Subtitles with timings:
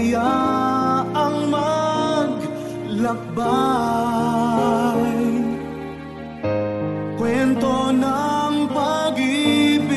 [0.00, 2.48] hayaang maglakbay
[7.20, 9.92] Kwento ng pag-ibig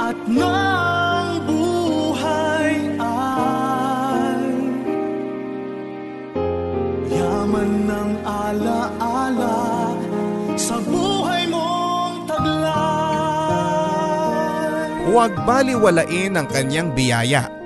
[0.00, 4.40] at ng buhay ay
[7.12, 7.92] Yaman
[8.24, 9.92] alaala
[10.56, 12.72] sa buhay mong taglay
[15.12, 17.61] Huwag baliwalain ang kanyang biyaya.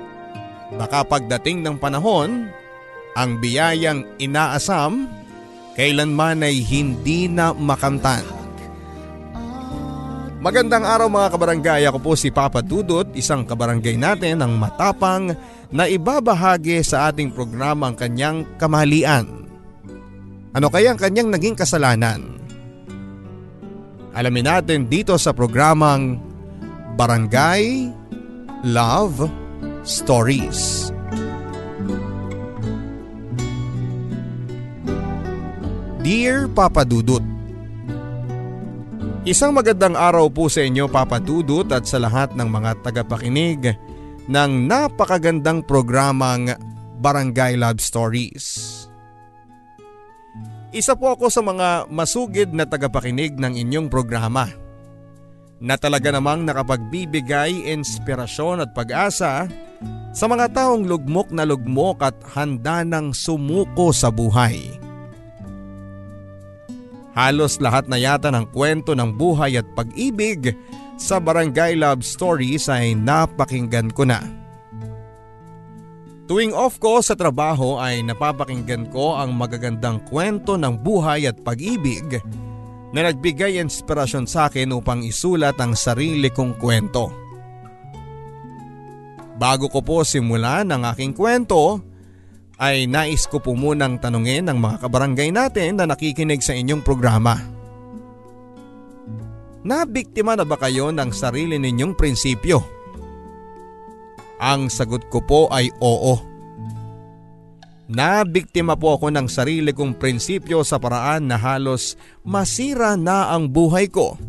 [0.77, 2.53] Baka pagdating ng panahon,
[3.17, 5.09] ang biyayang inaasam,
[5.73, 8.21] kailanman ay hindi na makamtan.
[10.37, 15.33] Magandang araw mga kabarangay, ako po si Papa Dudut, isang kabarangay natin ang matapang
[15.73, 19.25] na ibabahagi sa ating programa ang kanyang kamalian.
[20.53, 22.37] Ano kaya ang kanyang naging kasalanan?
[24.13, 26.21] Alamin natin dito sa programang
[26.93, 27.89] Barangay
[28.61, 29.46] Love
[29.87, 30.91] Stories.
[36.03, 37.23] Dear Papa Dudut
[39.23, 43.79] Isang magandang araw po sa inyo Papa Dudut at sa lahat ng mga tagapakinig
[44.27, 46.51] ng napakagandang programang
[46.99, 48.43] Barangay Love Stories.
[50.75, 54.66] Isa po ako sa mga masugid na tagapakinig ng inyong programa
[55.57, 59.49] na talaga namang nakapagbibigay inspirasyon at pag-asa
[60.13, 64.77] sa mga taong lugmok na lugmok at handa ng sumuko sa buhay.
[67.17, 70.53] Halos lahat na yata ng kwento ng buhay at pag-ibig
[71.01, 74.21] sa Barangay Love Stories ay napakinggan ko na.
[76.27, 82.21] Tuwing off ko sa trabaho ay napapakinggan ko ang magagandang kwento ng buhay at pag-ibig
[82.95, 87.11] na nagbigay inspirasyon sa akin upang isulat ang sarili kong kwento.
[89.37, 91.77] Bago ko po simulan ang aking kwento,
[92.57, 97.37] ay nais ko po munang tanungin ang mga kabarangay natin na nakikinig sa inyong programa.
[99.61, 102.63] Nabiktima na ba kayo ng sarili ninyong prinsipyo?
[104.41, 106.36] Ang sagot ko po ay oo.
[107.87, 113.87] Nabiktima po ako ng sarili kong prinsipyo sa paraan na halos masira na ang buhay
[113.87, 114.19] ko.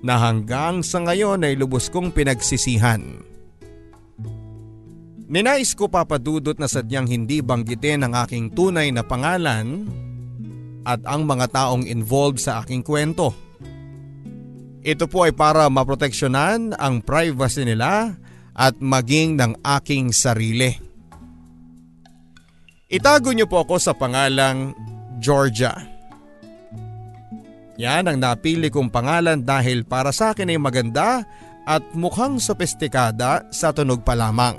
[0.00, 3.02] Na hanggang sa ngayon ay lubos kong pinagsisihan.
[5.30, 9.86] Ninais ko papadudot na sadyang hindi banggitin ang aking tunay na pangalan
[10.86, 13.34] at ang mga taong involved sa aking kwento.
[14.80, 18.16] Ito po ay para maproteksyonan ang privacy nila
[18.54, 20.89] at maging ng aking sarili.
[22.90, 24.74] Itago niyo po ako sa pangalang
[25.22, 25.78] Georgia.
[27.78, 31.22] Yan ang napili kong pangalan dahil para sa akin ay maganda
[31.70, 34.58] at mukhang sopestikada sa tunog pa lamang.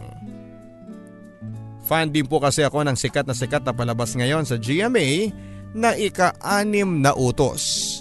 [1.83, 5.27] Fan din po kasi ako ng sikat na sikat na palabas ngayon sa GMA
[5.75, 7.99] na ika-anim na utos.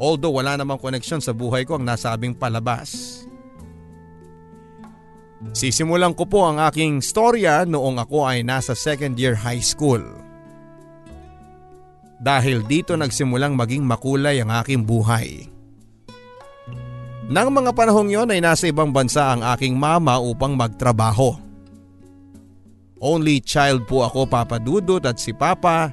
[0.00, 3.22] Although wala namang koneksyon sa buhay ko ang nasabing palabas.
[5.50, 9.98] Sisimulan ko po ang aking storya noong ako ay nasa second year high school.
[12.22, 15.50] Dahil dito nagsimulang maging makulay ang aking buhay.
[17.26, 21.34] Nang mga panahong yon ay nasa ibang bansa ang aking mama upang magtrabaho.
[23.02, 25.90] Only child po ako papadudot at si papa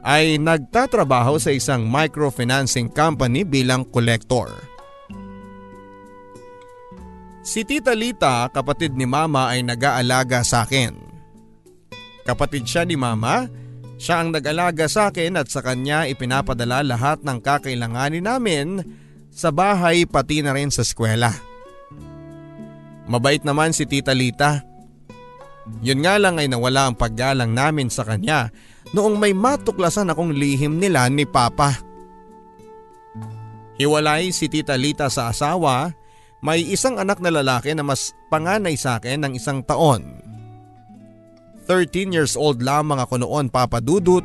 [0.00, 4.48] ay nagtatrabaho sa isang microfinancing company bilang collector.
[7.40, 10.92] Si Tita Lita, kapatid ni Mama ay nag-aalaga sa akin.
[12.28, 13.48] Kapatid siya ni Mama,
[13.96, 18.84] siya ang nag-alaga sa akin at sa kanya ipinapadala lahat ng kakailanganin namin
[19.32, 21.32] sa bahay pati na rin sa eskwela.
[23.08, 24.60] Mabait naman si Tita Lita.
[25.80, 28.52] Yun nga lang ay nawala ang paggalang namin sa kanya
[28.92, 31.72] noong may matuklasan akong lihim nila ni Papa.
[33.80, 35.96] Hiwalay si Tita Lita sa asawa,
[36.40, 40.20] may isang anak na lalaki na mas panganay sa akin ng isang taon.
[41.68, 44.24] 13 years old lamang ako noon papadudot.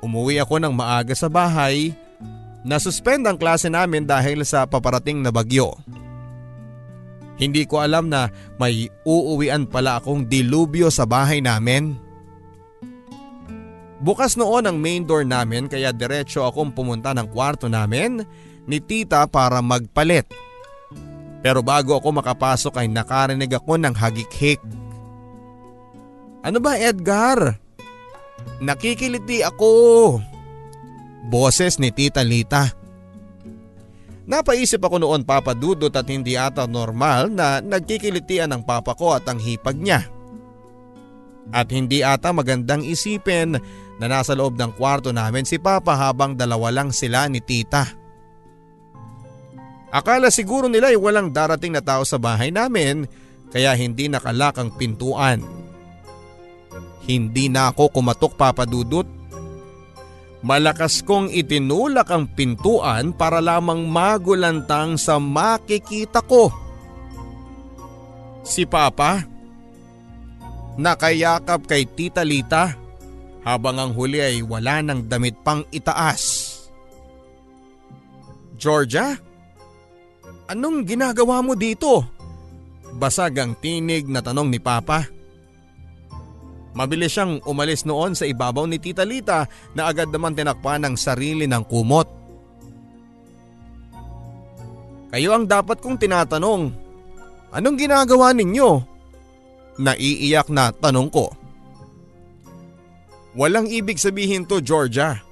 [0.00, 1.92] Umuwi ako ng maaga sa bahay,
[2.64, 5.76] nasuspend ang klase namin dahil sa paparating na bagyo.
[7.36, 8.28] Hindi ko alam na
[8.60, 11.96] may uuwian pala akong dilubyo sa bahay namin.
[14.00, 18.24] Bukas noon ang main door namin kaya diretso akong pumunta ng kwarto namin
[18.64, 20.24] ni tita para magpalit.
[21.40, 24.60] Pero bago ako makapasok ay nakarinig ako ng hagik-hik.
[26.44, 27.56] Ano ba Edgar?
[28.60, 29.70] Nakikiliti ako.
[31.28, 32.68] Boses ni Tita Lita.
[34.30, 39.42] Napaisip ako noon papadudot at hindi ata normal na nagkikilitian ang papa ko at ang
[39.42, 40.06] hipag niya.
[41.50, 43.58] At hindi ata magandang isipin
[43.98, 47.99] na nasa loob ng kwarto namin si Papa habang dalawa lang sila ni Tita.
[49.90, 53.10] Akala siguro nila ay walang darating na tao sa bahay namin
[53.50, 55.42] kaya hindi nakalak ang pintuan.
[57.10, 59.08] Hindi na ako kumatok papadudot.
[60.40, 66.48] Malakas kong itinulak ang pintuan para lamang magulantang sa makikita ko.
[68.46, 69.20] Si Papa,
[70.80, 72.72] nakayakap kay Tita Lita
[73.44, 76.56] habang ang huli ay wala ng damit pang itaas.
[78.56, 79.29] Georgia?
[80.50, 82.02] Anong ginagawa mo dito?
[82.98, 85.06] Basag ang tinig na tanong ni Papa.
[86.74, 89.46] Mabilis siyang umalis noon sa ibabaw ni Tita Lita
[89.78, 92.08] na agad naman tinakpan ng sarili ng kumot.
[95.14, 96.62] Kayo ang dapat kong tinatanong.
[97.54, 98.70] Anong ginagawa ninyo?
[99.78, 101.30] Naiiyak na tanong ko.
[103.38, 105.22] Walang ibig sabihin to Georgia.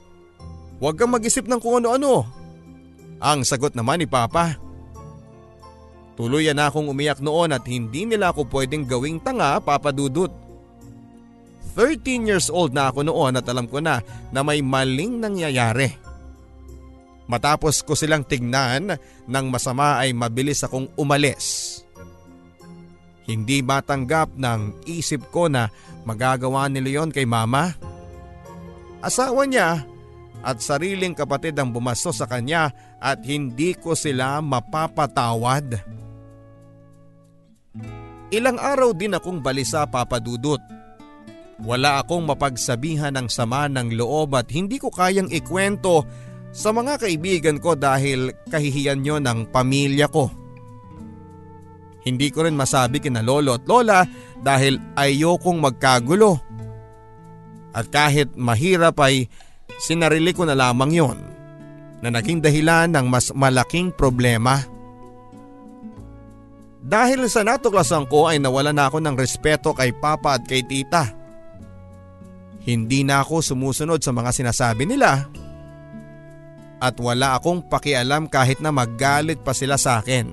[0.79, 2.23] Huwag kang mag-isip ng kung ano-ano.
[3.19, 4.68] Ang sagot naman ni Papa.
[6.19, 10.35] Tuluyan akong umiyak noon at hindi nila ako pwedeng gawing tanga papadudot.
[11.79, 14.03] 13 years old na ako noon at alam ko na
[14.35, 15.94] na may maling nangyayari.
[17.31, 18.99] Matapos ko silang tignan
[19.31, 21.79] ng masama ay mabilis akong umalis.
[23.31, 25.70] Hindi matanggap ng isip ko na
[26.03, 27.79] magagawa nila yon kay mama.
[28.99, 29.87] Asawa niya
[30.43, 35.79] at sariling kapatid ang bumasto sa kanya at hindi ko sila mapapatawad.
[38.29, 40.61] Ilang araw din akong balisa papadudot.
[41.65, 46.05] Wala akong mapagsabihan ng sama ng loob at hindi ko kayang ikwento
[46.53, 50.29] sa mga kaibigan ko dahil kahihiyan nyo ng pamilya ko.
[52.05, 54.05] Hindi ko rin masabi kina lolo at lola
[54.39, 56.39] dahil ayokong magkagulo.
[57.75, 59.29] At kahit mahirap ay
[59.82, 61.19] sinarili ko na lamang yon
[62.01, 64.63] na naging dahilan ng mas malaking problema.
[66.79, 71.11] Dahil sa natuklasan ko ay nawala na ako ng respeto kay papa at kay tita.
[72.63, 75.27] Hindi na ako sumusunod sa mga sinasabi nila
[76.79, 80.31] at wala akong pakialam kahit na maggalit pa sila sa akin.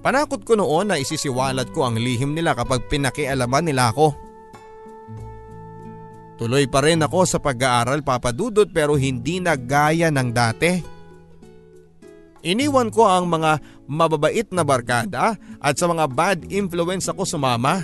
[0.00, 4.14] Panakot ko noon na isisiwalat ko ang lihim nila kapag pinakialaman nila ako.
[6.36, 10.95] Tuloy pa rin ako sa pag-aaral papadudot pero hindi na gaya ng dati.
[12.46, 13.58] Iniwan ko ang mga
[13.90, 17.82] mababait na barkada at sa mga bad influence ako sumama.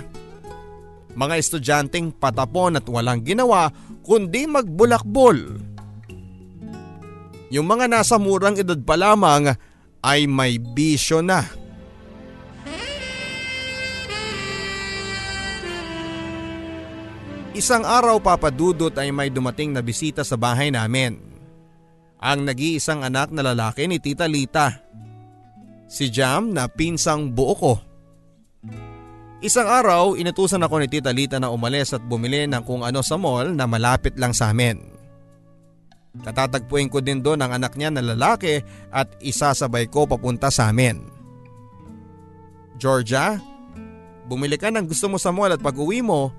[1.19, 3.67] Mga estudyanteng patapon at walang ginawa
[4.07, 5.59] kundi magbulakbol.
[7.51, 9.51] Yung mga nasa murang edad pa lamang
[9.99, 11.43] ay may bisyo na.
[17.53, 21.32] Isang araw papadudot ay may dumating na bisita sa bahay namin.
[22.23, 24.71] Ang nag-iisang anak na lalaki ni Tita Lita.
[25.91, 27.73] Si Jam na pinsang buo ko.
[29.43, 33.19] Isang araw, inutusan ako ni Tita Lita na umalis at bumili ng kung ano sa
[33.19, 34.79] mall na malapit lang sa amin.
[36.23, 41.03] Katatagpuin ko din doon ang anak niya na lalaki at isasabay ko papunta sa amin.
[42.79, 43.35] Georgia,
[44.31, 46.31] bumili ka ng gusto mo sa mall at pag uwi mo,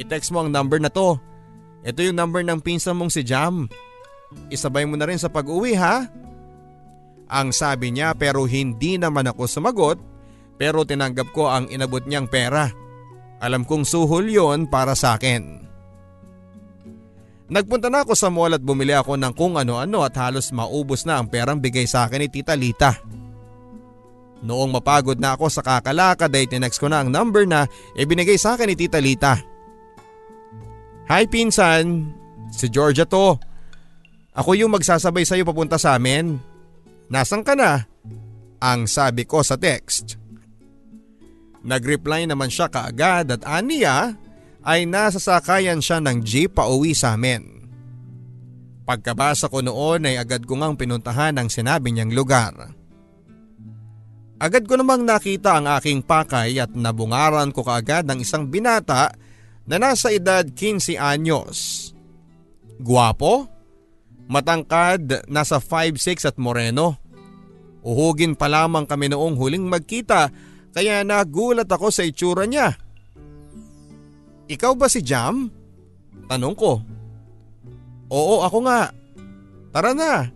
[0.00, 1.20] i-text mo ang number na to.
[1.84, 3.68] Ito yung number ng pinsan mong si Jam.
[4.50, 6.06] Isabay mo na rin sa pag-uwi ha?
[7.26, 9.98] Ang sabi niya pero hindi naman ako sumagot
[10.56, 12.70] pero tinanggap ko ang inabot niyang pera.
[13.42, 15.66] Alam kong suhol yon para sa akin.
[17.46, 21.22] Nagpunta na ako sa mall at bumili ako ng kung ano-ano at halos maubos na
[21.22, 22.98] ang perang bigay sa akin ni Tita Lita.
[24.42, 28.58] Noong mapagod na ako sa kakalakad ay tinext ko na ang number na ibinigay sa
[28.58, 29.38] akin ni Tita Lita.
[31.06, 32.10] Hi pinsan,
[32.50, 33.38] si Georgia to.
[34.36, 36.36] Ako yung magsasabay sa iyo papunta sa amin.
[37.08, 37.88] Nasaan ka na?
[38.60, 40.20] Ang sabi ko sa text.
[41.64, 44.14] Nag-reply naman siya kaagad at aniya
[44.60, 47.64] ay nasasakayan siya ng jeep pa uwi sa amin.
[48.86, 52.54] Pagkabasa ko noon ay agad ko ngang pinuntahan ang sinabi niyang lugar.
[54.36, 59.10] Agad ko namang nakita ang aking pakay at nabungaran ko kaagad ng isang binata
[59.64, 61.90] na nasa edad 15 anyos.
[62.78, 63.55] Guwapo,
[64.26, 66.98] matangkad, nasa 5'6 at moreno.
[67.86, 70.30] Uhugin pa lamang kami noong huling magkita
[70.74, 72.74] kaya nagulat ako sa itsura niya.
[74.46, 75.48] Ikaw ba si Jam?
[76.26, 76.82] Tanong ko.
[78.10, 78.90] Oo ako nga.
[79.74, 80.28] Tara na.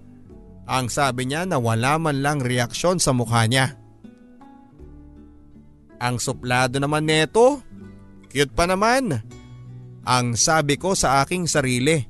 [0.71, 3.75] Ang sabi niya na wala man lang reaksyon sa mukha niya.
[6.01, 7.61] Ang suplado naman neto.
[8.31, 9.21] Cute pa naman.
[10.07, 12.01] Ang sabi ko sa aking sarili.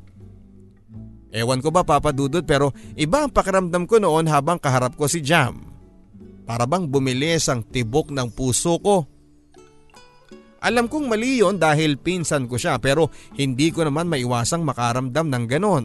[1.30, 5.62] Ewan ko ba papadudod pero iba ang pakiramdam ko noon habang kaharap ko si Jam.
[6.42, 9.06] Para bang bumilis ang tibok ng puso ko.
[10.60, 13.08] Alam kong mali yon dahil pinsan ko siya pero
[13.38, 15.84] hindi ko naman maiwasang makaramdam ng ganon.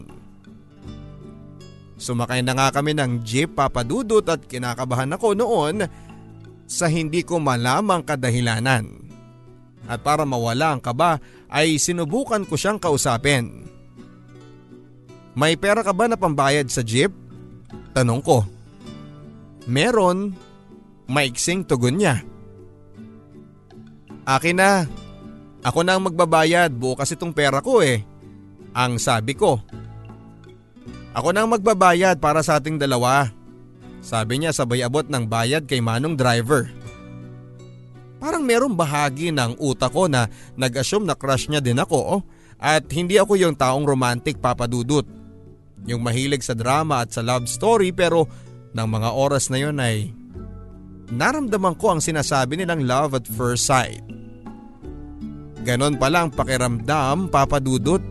[1.96, 5.86] Sumakay na nga kami ng jeep papadudot at kinakabahan ako noon
[6.68, 9.06] sa hindi ko malamang kadahilanan.
[9.86, 13.75] At para mawala ang kaba ay sinubukan ko siyang kausapin.
[15.36, 17.12] May pera ka ba na pambayad sa jeep?
[17.92, 18.48] Tanong ko.
[19.68, 20.32] Meron.
[21.06, 22.24] Maiksing tugon niya.
[24.26, 24.90] Akin na.
[25.62, 28.02] Ako na ang magbabayad, buo kasi itong pera ko eh.
[28.74, 29.62] Ang sabi ko.
[31.14, 33.30] Ako na ang magbabayad para sa ating dalawa.
[34.02, 36.70] Sabi niya sabay abot ng bayad kay manong driver.
[38.22, 42.22] Parang merong bahagi ng utak ko na nag-assume na crush niya din ako oh,
[42.58, 45.06] at hindi ako yung taong romantic papadudot.
[45.86, 48.26] Yung mahilig sa drama at sa love story pero
[48.76, 50.12] ng mga oras na yon ay
[51.14, 54.02] naramdaman ko ang sinasabi nilang love at first sight.
[55.66, 58.02] Ganon palang pakiramdam papadudot.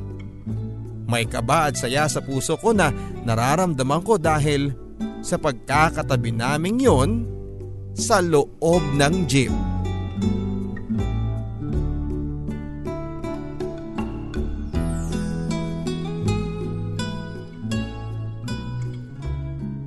[1.05, 2.91] May kaba at saya sa puso ko na
[3.23, 4.75] nararamdaman ko dahil
[5.21, 7.11] sa pagkakatabi naming yon
[7.95, 9.55] sa loob ng jeep.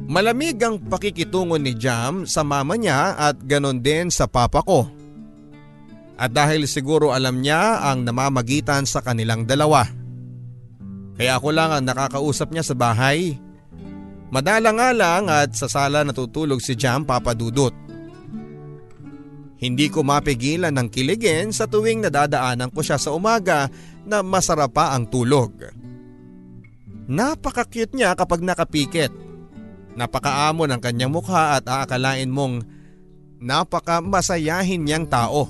[0.07, 4.87] Malamig ang pakikitungo ni Jam sa mama niya at ganon din sa papa ko.
[6.15, 9.83] At dahil siguro alam niya ang namamagitan sa kanilang dalawa.
[11.19, 13.35] Kaya ako lang ang nakakausap niya sa bahay.
[14.31, 17.75] Madala nga lang at sa sala natutulog si Jam papadudot.
[19.57, 23.67] Hindi ko mapigilan ng kiligin sa tuwing nadadaanan ko siya sa umaga
[24.07, 25.51] na masarap pa ang tulog.
[27.09, 29.09] Napaka-cute niya kapag nakapikit.
[29.97, 32.61] Napakaamo ng kanyang mukha at aakalain mong
[33.41, 35.49] napaka masayahin niyang tao.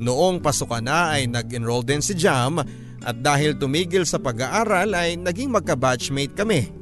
[0.00, 2.60] Noong pasukan na ay nag-enroll din si Jam
[3.04, 6.72] at dahil tumigil sa pag-aaral ay naging magka-batchmate kami.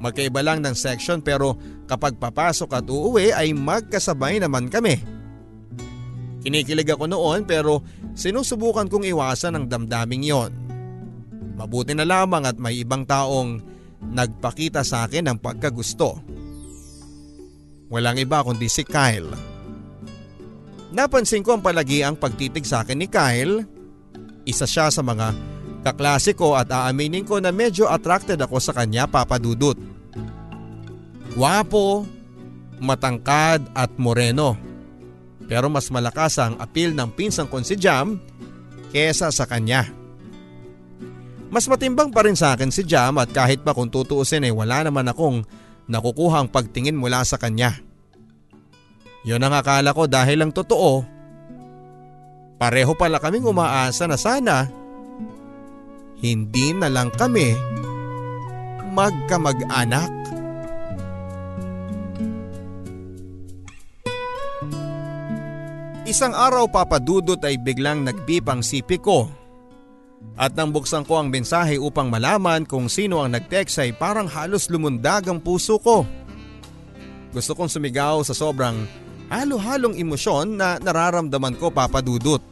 [0.00, 1.56] Magkaiba lang ng section pero
[1.88, 5.00] kapag papasok at uuwi ay magkasabay naman kami.
[6.44, 7.80] Kinikilig ako noon pero
[8.12, 10.52] sinusubukan kong iwasan ang damdaming yon.
[11.56, 13.73] Mabuti na lamang at may ibang taong
[14.12, 16.20] nagpakita sa akin ng pagkagusto.
[17.88, 19.30] Walang iba kundi si Kyle.
[20.94, 23.66] Napansin ko ang palagi ang pagtitig sa akin ni Kyle.
[24.44, 25.34] Isa siya sa mga
[25.84, 29.76] kaklase ko at aaminin ko na medyo attracted ako sa kanya papadudot.
[31.34, 32.06] Wapo,
[32.78, 34.54] matangkad at moreno.
[35.44, 38.16] Pero mas malakas ang appeal ng pinsang kong si Jam
[38.94, 40.03] kesa sa kanya.
[41.54, 44.82] Mas matimbang pa rin sa akin si Jam at kahit pa kung tutuusin ay wala
[44.82, 45.46] naman akong
[45.86, 47.78] nakukuhang pagtingin mula sa kanya.
[49.22, 51.06] Yun ang akala ko dahil lang totoo.
[52.58, 54.66] Pareho pala kaming umaasa na sana
[56.18, 57.54] hindi na lang kami
[58.90, 60.10] magkamag-anak.
[66.02, 69.43] Isang araw papadudot ay biglang nagbip ang sipi ko.
[70.34, 74.66] At nang buksan ko ang mensahe upang malaman kung sino ang nag-text ay parang halos
[74.66, 76.02] lumundag ang puso ko.
[77.30, 78.82] Gusto kong sumigaw sa sobrang
[79.30, 82.42] halo-halong emosyon na nararamdaman ko papadudot.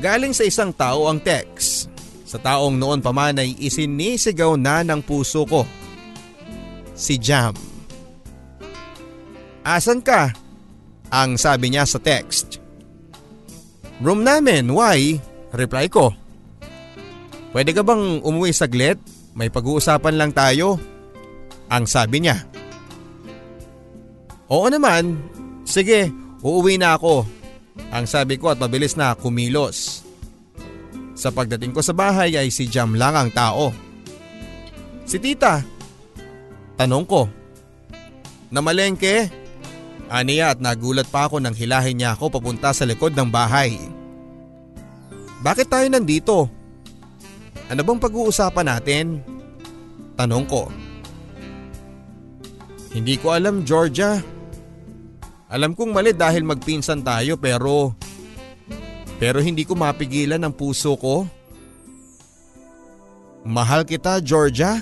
[0.00, 1.92] Galing sa isang tao ang text.
[2.24, 5.68] Sa taong noon pa man ay isinisigaw na ng puso ko.
[6.96, 7.52] Si Jam.
[9.60, 10.32] Asan ka?
[11.12, 12.56] Ang sabi niya sa text.
[14.00, 15.20] Room namin, why?
[15.52, 16.16] Reply ko.
[17.52, 18.96] Pwede ka bang umuwi saglit?
[19.36, 20.80] May pag-uusapan lang tayo.
[21.68, 22.40] Ang sabi niya.
[24.48, 25.20] Oo naman.
[25.68, 26.08] Sige,
[26.40, 27.24] uuwi na ako.
[27.92, 30.04] Ang sabi ko at mabilis na kumilos.
[31.12, 33.72] Sa pagdating ko sa bahay ay si Jam lang ang tao.
[35.04, 35.60] Si tita.
[36.76, 37.28] Tanong ko.
[38.52, 39.28] Namalengke?
[40.12, 43.76] Aniya at nagulat pa ako nang hilahin niya ako papunta sa likod ng bahay.
[45.42, 46.36] Bakit tayo nandito?
[47.66, 49.06] Ano bang pag-uusapan natin?
[50.14, 50.70] Tanong ko.
[52.94, 54.22] Hindi ko alam Georgia.
[55.50, 57.92] Alam kong mali dahil magpinsan tayo pero
[59.18, 61.26] pero hindi ko mapigilan ang puso ko.
[63.42, 64.78] Mahal kita, Georgia.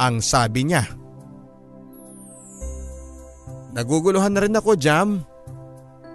[0.00, 0.88] Ang sabi niya.
[3.72, 5.24] Naguguluhan na rin ako, Jam.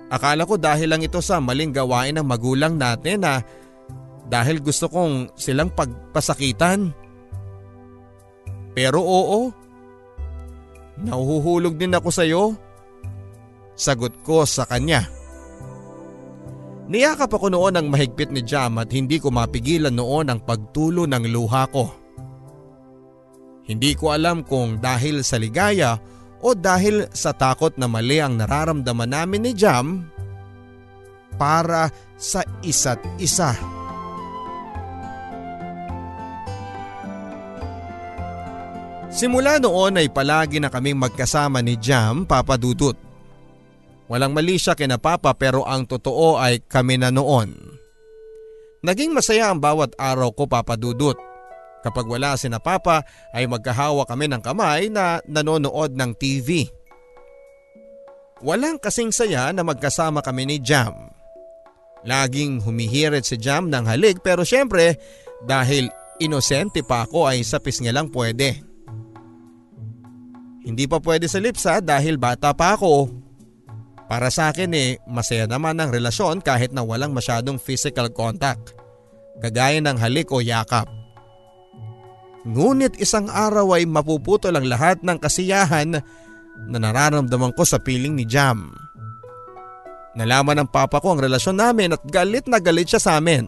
[0.09, 3.45] Akala ko dahil lang ito sa maling gawain ng magulang natin na
[4.25, 6.89] dahil gusto kong silang pagpasakitan.
[8.73, 9.53] Pero oo,
[11.01, 12.57] nahuhulog din ako sa iyo.
[13.77, 15.05] Sagot ko sa kanya.
[16.89, 21.25] Niyakap ako noon ang mahigpit ni Jam at hindi ko mapigilan noon ang pagtulo ng
[21.29, 21.85] luha ko.
[23.69, 26.01] Hindi ko alam kung dahil sa ligaya
[26.39, 30.07] o dahil sa takot na mali ang nararamdaman namin ni Jam
[31.39, 33.55] para sa isa't isa.
[39.09, 42.95] Simula noon ay palagi na kaming magkasama ni Jam papadudot.
[44.09, 47.51] Walang mali siya kina Papa pero ang totoo ay kami na noon.
[48.79, 51.28] Naging masaya ang bawat araw ko papadudot.
[51.79, 56.67] Kapag wala si na Papa ay magkahawa kami ng kamay na nanonood ng TV.
[58.39, 60.95] Walang kasing saya na magkasama kami ni Jam.
[62.07, 64.95] Laging humihirit si Jam ng halik pero syempre
[65.43, 68.59] dahil inosente pa ako ay sa pisnga lang pwede.
[70.63, 73.07] Hindi pa pwede sa lips ha dahil bata pa ako
[74.09, 78.73] para sa akin eh, masaya naman ang relasyon kahit na walang masyadong physical contact.
[79.37, 80.98] Kagaya ng halik o yakap.
[82.47, 85.99] Ngunit isang araw ay mapuputol ang lahat ng kasiyahan
[86.67, 88.71] na nararamdaman ko sa piling ni Jam.
[90.15, 93.47] Nalaman ng papa ko ang relasyon namin at galit na galit siya sa amin.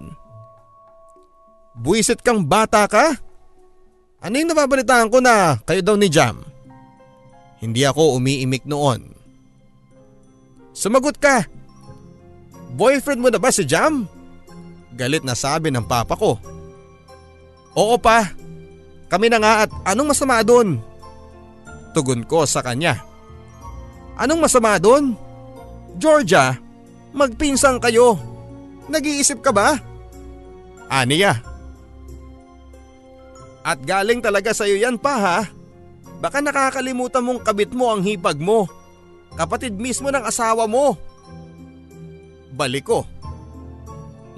[1.76, 3.16] Buisit kang bata ka?
[4.22, 6.44] Ano yung nababalitaan ko na kayo daw ni Jam?
[7.64, 9.12] Hindi ako umiimik noon.
[10.72, 11.48] Sumagot ka.
[12.76, 14.08] Boyfriend mo na ba si Jam?
[14.96, 16.40] Galit na sabi ng papa ko.
[17.76, 18.41] Oo pa.
[19.12, 20.80] Kami na nga at anong masama doon?
[21.92, 23.04] Tugon ko sa kanya.
[24.16, 25.20] Anong masama doon?
[26.00, 26.56] Georgia,
[27.12, 28.16] magpinsang kayo.
[28.88, 29.76] Nag-iisip ka ba?
[30.88, 31.36] Aniya.
[33.68, 35.40] At galing talaga sa iyo yan pa ha.
[36.24, 38.72] Baka nakakalimutan mong kabit mo ang hipag mo.
[39.36, 40.96] Kapatid mismo ng asawa mo.
[42.56, 43.04] Balik ko.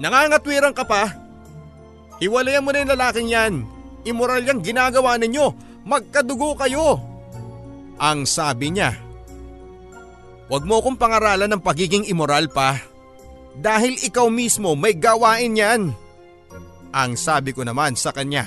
[0.02, 1.14] Nangangatwiran ka pa?
[2.18, 3.54] Hiwalayan mo na yung lalaking yan.
[4.04, 5.46] Immoral yung ginagawa ninyo.
[5.84, 7.00] Magkadugo kayo.
[8.00, 8.96] Ang sabi niya.
[10.48, 12.76] Huwag mo kong pangaralan ng pagiging immoral pa.
[13.56, 15.82] Dahil ikaw mismo may gawain yan.
[16.94, 18.46] Ang sabi ko naman sa kanya.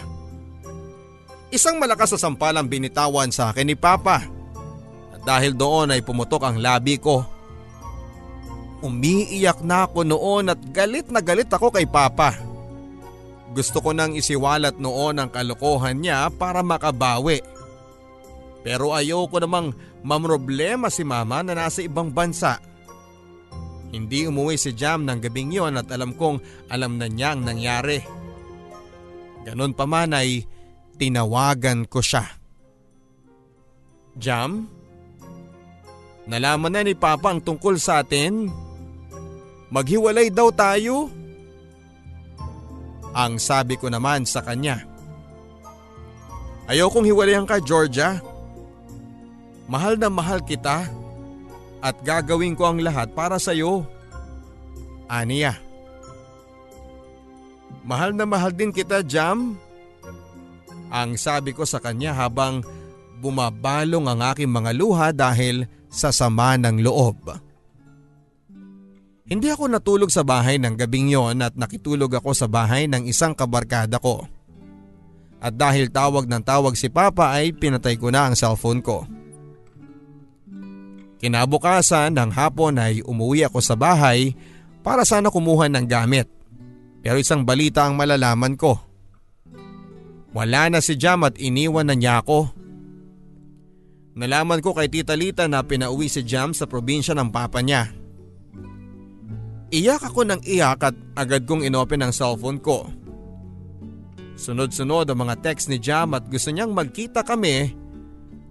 [1.50, 4.24] Isang malakas na sampalang binitawan sa akin ni Papa.
[5.26, 7.24] Dahil doon ay pumutok ang labi ko.
[8.80, 12.47] Umiiyak na ako noon at galit na galit ako kay Papa.
[13.56, 17.40] Gusto ko nang isiwalat noon ang kalokohan niya para makabawi.
[18.68, 19.72] Pero ayoko namang
[20.04, 22.60] mamroblema si mama na nasa ibang bansa.
[23.88, 28.04] Hindi umuwi si Jam ng gabing yon at alam kong alam na niya ang nangyari.
[29.48, 30.44] Ganon pa man ay
[31.00, 32.28] tinawagan ko siya.
[34.20, 34.68] Jam?
[36.28, 38.52] Nalaman na ni Papa ang tungkol sa atin.
[39.72, 41.08] Maghiwalay daw tayo.
[43.18, 44.86] Ang sabi ko naman sa kanya.
[46.70, 48.22] Ayokong hiwalayan ka Georgia.
[49.66, 50.86] Mahal na mahal kita
[51.82, 53.90] at gagawin ko ang lahat para sa iyo.
[55.10, 55.58] Aniya.
[57.88, 59.58] Mahal na mahal din kita Jam.
[60.94, 62.62] Ang sabi ko sa kanya habang
[63.18, 67.47] bumabalong ang aking mga luha dahil sa sama ng loob.
[69.28, 73.36] Hindi ako natulog sa bahay ng gabing yon at nakitulog ako sa bahay ng isang
[73.36, 74.24] kabarkada ko.
[75.44, 79.04] At dahil tawag ng tawag si Papa ay pinatay ko na ang cellphone ko.
[81.20, 84.32] Kinabukasan ng hapon ay umuwi ako sa bahay
[84.80, 86.32] para sana kumuha ng gamit.
[87.04, 88.80] Pero isang balita ang malalaman ko.
[90.32, 92.48] Wala na si Jam at iniwan na niya ako.
[94.18, 98.07] Nalaman ko kay Tita Lita na pinauwi si Jam sa probinsya ng papa niya.
[99.68, 102.88] Iyak ako ng iyak at agad kong inopen ang cellphone ko.
[104.38, 107.76] Sunod-sunod ang mga text ni Jam at gusto niyang magkita kami.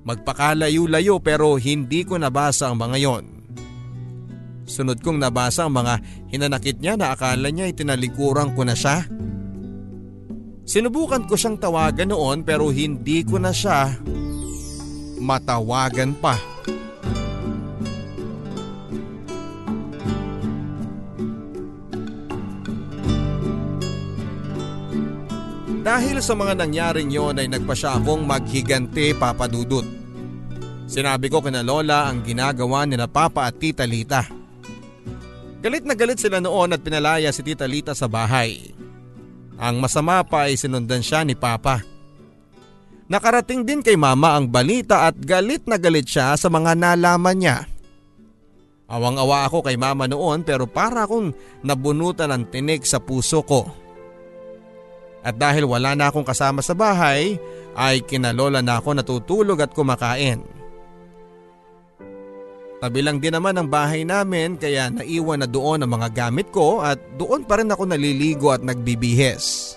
[0.04, 3.24] Magpakalayo-layo pero hindi ko nabasa ang mga yon.
[4.66, 9.06] Sunod kong nabasa ang mga hinanakit niya na akala niya itinalikuran ko na siya.
[10.66, 13.94] Sinubukan ko siyang tawagan noon pero hindi ko na siya
[15.20, 16.36] matawagan pa.
[25.86, 29.86] Dahil sa mga nangyaring yon ay nagpa siya akong maghigante papadudot.
[30.90, 34.26] Sinabi ko kina Lola ang ginagawa ni na Papa at Tita Lita.
[35.62, 38.74] Galit na galit sila noon at pinalaya si Tita Lita sa bahay.
[39.62, 41.78] Ang masama pa ay sinundan siya ni Papa.
[43.06, 47.62] Nakarating din kay Mama ang balita at galit na galit siya sa mga nalaman niya.
[48.90, 51.30] Awang-awa ako kay Mama noon pero para akong
[51.62, 53.85] nabunutan ng tinik sa puso ko.
[55.26, 57.34] At dahil wala na akong kasama sa bahay,
[57.74, 60.46] ay kinalola na ako natutulog at kumakain.
[62.78, 66.78] Tabi lang din naman ang bahay namin kaya naiwan na doon ang mga gamit ko
[66.78, 69.74] at doon pa rin ako naliligo at nagbibihes.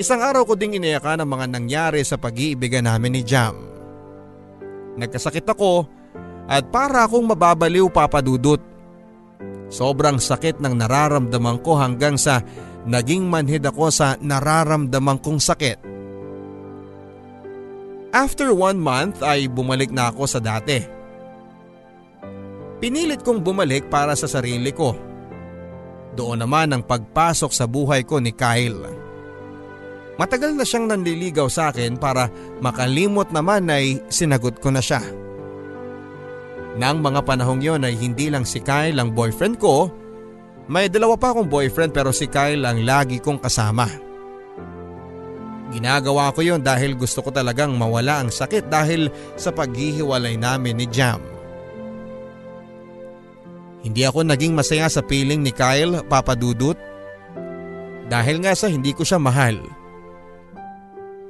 [0.00, 3.52] Isang araw ko ding inayakan ang mga nangyari sa pag-iibigan namin ni Jam.
[4.96, 5.84] Nagkasakit ako
[6.48, 8.62] at para akong mababaliw papadudot.
[9.68, 12.40] Sobrang sakit ng nararamdaman ko hanggang sa
[12.86, 15.78] naging manhid ako sa nararamdaman kong sakit.
[18.12, 20.76] After one month ay bumalik na ako sa dati.
[22.82, 24.92] Pinilit kong bumalik para sa sarili ko.
[26.12, 28.84] Doon naman ang pagpasok sa buhay ko ni Kyle.
[30.20, 32.28] Matagal na siyang nanliligaw sa akin para
[32.60, 35.00] makalimot naman ay sinagot ko na siya.
[36.76, 39.88] Nang mga panahong yon ay hindi lang si Kyle ang boyfriend ko
[40.70, 43.88] may dalawa pa akong boyfriend pero si Kyle ang lagi kong kasama.
[45.72, 49.08] Ginagawa ko yon dahil gusto ko talagang mawala ang sakit dahil
[49.40, 51.18] sa paghihiwalay namin ni Jam.
[53.82, 56.78] Hindi ako naging masaya sa piling ni Kyle, Papa Dudut.
[58.06, 59.58] Dahil nga sa hindi ko siya mahal.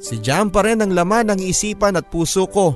[0.03, 2.75] Si Jam pa rin ang laman ng isipan at puso ko.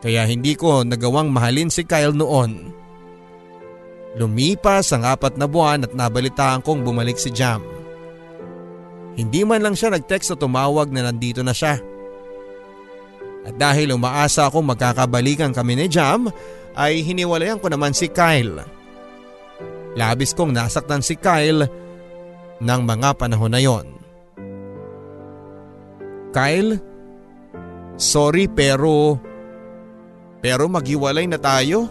[0.00, 2.72] Kaya hindi ko nagawang mahalin si Kyle noon.
[4.16, 7.60] Lumipas ang apat na buwan at nabalitaan kong bumalik si Jam.
[9.16, 11.76] Hindi man lang siya nag-text o tumawag na nandito na siya.
[13.44, 16.32] At dahil umaasa akong magkakabalikan kami ni Jam
[16.76, 18.64] ay hiniwalayan ko naman si Kyle.
[19.96, 21.68] Labis kong nasaktan si Kyle
[22.60, 23.88] ng mga panahon na yon.
[26.32, 26.80] Kyle,
[27.96, 29.16] sorry pero…
[30.44, 31.88] Pero maghiwalay na tayo?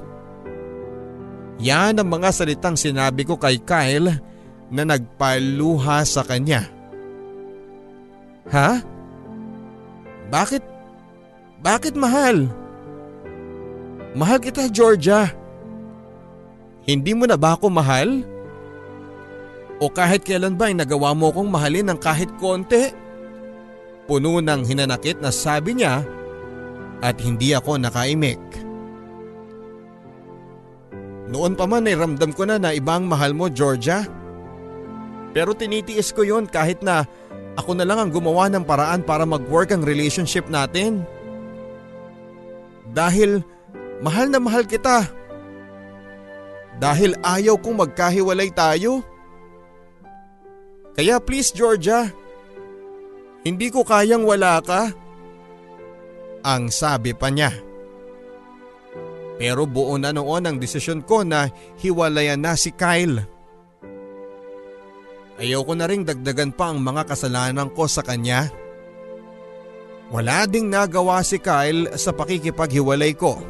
[1.59, 4.19] Yan ang mga salitang sinabi ko kay Kyle
[4.67, 6.67] na nagpaluha sa kanya.
[8.51, 8.83] Ha?
[10.27, 10.63] Bakit?
[11.63, 12.51] Bakit mahal?
[14.15, 15.31] Mahal kita Georgia.
[16.85, 18.21] Hindi mo na ba ako mahal?
[19.81, 22.93] O kahit kailan ba ay nagawa mo kong mahalin ng kahit konti?
[24.05, 26.05] Puno ng hinanakit na sabi niya
[27.01, 28.64] at hindi ako nakaimik.
[31.25, 34.05] Noon pa man ay ramdam ko na na ibang mahal mo Georgia.
[35.33, 37.03] Pero tinitiis ko yon kahit na
[37.55, 41.03] ako na lang ang gumawa ng paraan para mag-work ang relationship natin.
[42.93, 43.41] Dahil
[44.05, 45.07] mahal na mahal kita.
[46.77, 49.01] Dahil ayaw kong magkahiwalay tayo.
[50.95, 52.07] Kaya please Georgia,
[53.43, 54.91] hindi ko kayang wala ka.
[56.45, 57.51] Ang sabi pa niya.
[59.35, 61.51] Pero buo na noon ang desisyon ko na
[61.83, 63.27] hiwalayan na si Kyle.
[65.35, 68.47] Ayaw ko na ring dagdagan pa ang mga kasalanan ko sa kanya.
[70.07, 73.43] Wala ding nagawa si Kyle sa pakikipaghiwalay ko.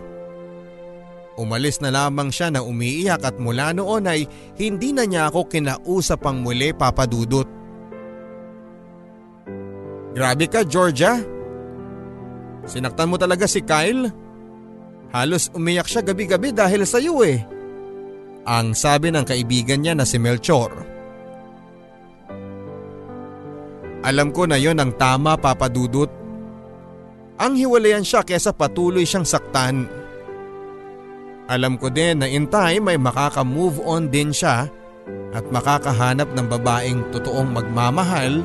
[1.35, 4.23] Umalis na lamang siya na umiiyak at mula noon ay
[4.55, 7.45] hindi na niya ako kinausap pang muli papadudot.
[10.15, 11.19] Grabe ka Georgia.
[12.65, 14.24] Sinaktan mo talaga si Kyle?
[15.15, 17.39] Halos umiyak siya gabi-gabi dahil sa iyo eh.
[18.43, 20.75] Ang sabi ng kaibigan niya na si Melchor.
[24.03, 26.11] Alam ko na yon ang tama papadudot.
[27.39, 29.87] Ang hiwalayan siya kesa patuloy siyang saktan.
[31.47, 34.67] Alam ko din na in time ay makaka-move on din siya
[35.31, 38.43] at makakahanap ng babaeng totoong magmamahal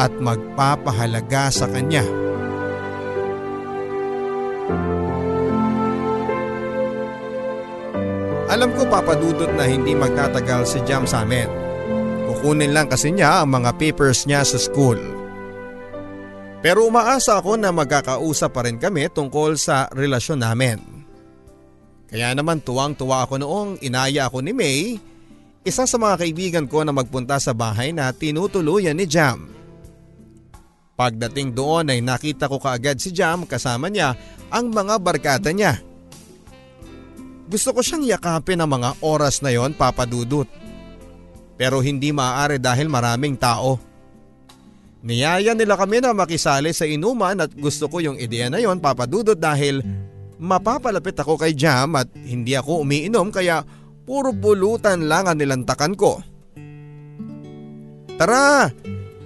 [0.00, 2.29] at magpapahalaga sa kanya.
[8.50, 11.46] Alam ko papadudot na hindi magtatagal si Jam sa amin.
[12.26, 14.98] Kukunin lang kasi niya ang mga papers niya sa school.
[16.58, 20.82] Pero umaasa ako na magkakausap pa rin kami tungkol sa relasyon namin.
[22.10, 24.98] Kaya naman tuwang-tuwa ako noong inaya ako ni May,
[25.62, 29.46] isa sa mga kaibigan ko na magpunta sa bahay na tinutuluyan ni Jam.
[30.98, 34.18] Pagdating doon ay nakita ko kaagad si Jam kasama niya
[34.50, 35.78] ang mga barkada niya.
[37.50, 40.46] Gusto ko siyang yakapin ng mga oras na yon papadudot.
[41.58, 43.82] Pero hindi maaari dahil maraming tao.
[45.02, 49.34] Niyaya nila kami na makisali sa inuman at gusto ko yung ideya na yon papadudot
[49.34, 49.82] dahil
[50.38, 53.66] mapapalapit ako kay Jam at hindi ako umiinom kaya
[54.06, 56.22] puro pulutan lang ang nilantakan ko.
[58.14, 58.70] Tara!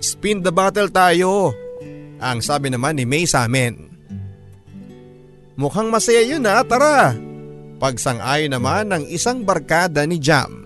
[0.00, 1.52] Spin the bottle tayo!
[2.24, 3.92] Ang sabi naman ni May sa amin.
[5.60, 7.33] Mukhang masaya yun ha, tara!
[7.78, 10.64] Pagsang-ayon naman ng isang barkada ni Jam.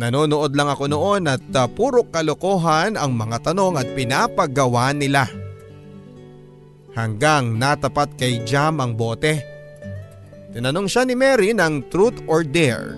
[0.00, 5.28] Nanonood lang ako noon at uh, puro kalokohan ang mga tanong at pinapagawa nila.
[6.96, 9.44] Hanggang natapat kay Jam ang bote.
[10.56, 12.96] Tinanong siya ni Mary ng truth or dare.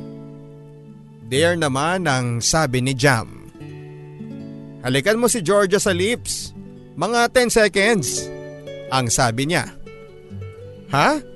[1.26, 3.50] Dare naman ang sabi ni Jam.
[4.84, 6.52] Halikan mo si Georgia sa lips.
[6.94, 8.28] Mga 10 seconds.
[8.92, 9.64] Ang sabi niya.
[10.92, 11.31] Ha?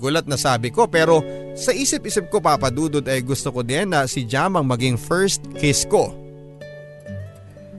[0.00, 1.20] Gulat na sabi ko pero
[1.52, 5.84] sa isip-isip ko papadudod ay gusto ko din na si Jam ang maging first kiss
[5.84, 6.16] ko.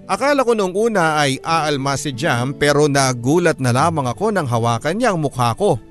[0.05, 5.01] Akala ko nung una ay aalma si Jam pero nagulat na lamang ako nang hawakan
[5.01, 5.81] niya ang mukha ko.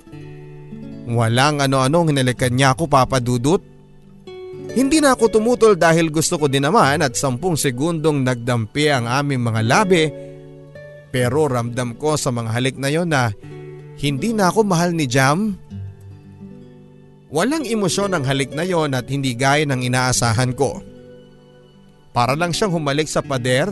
[1.11, 3.59] Walang ano-anong hinalikan niya ako papadudot.
[4.71, 9.43] Hindi na ako tumutol dahil gusto ko din naman at sampung segundong nagdampi ang aming
[9.43, 10.05] mga labi
[11.11, 13.35] pero ramdam ko sa mga halik na yon na
[13.99, 15.59] hindi na ako mahal ni Jam.
[17.31, 20.83] Walang emosyon ang halik na yon at hindi gaya ng inaasahan ko.
[22.11, 23.71] Para lang siyang humalik sa pader.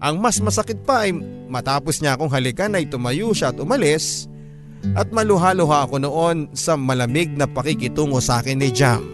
[0.00, 1.12] Ang mas masakit pa ay
[1.48, 4.28] matapos niya akong halikan ay tumayo siya at umalis
[4.96, 9.04] at maluha-luha ako noon sa malamig na pakikitungo sa akin ni Jam.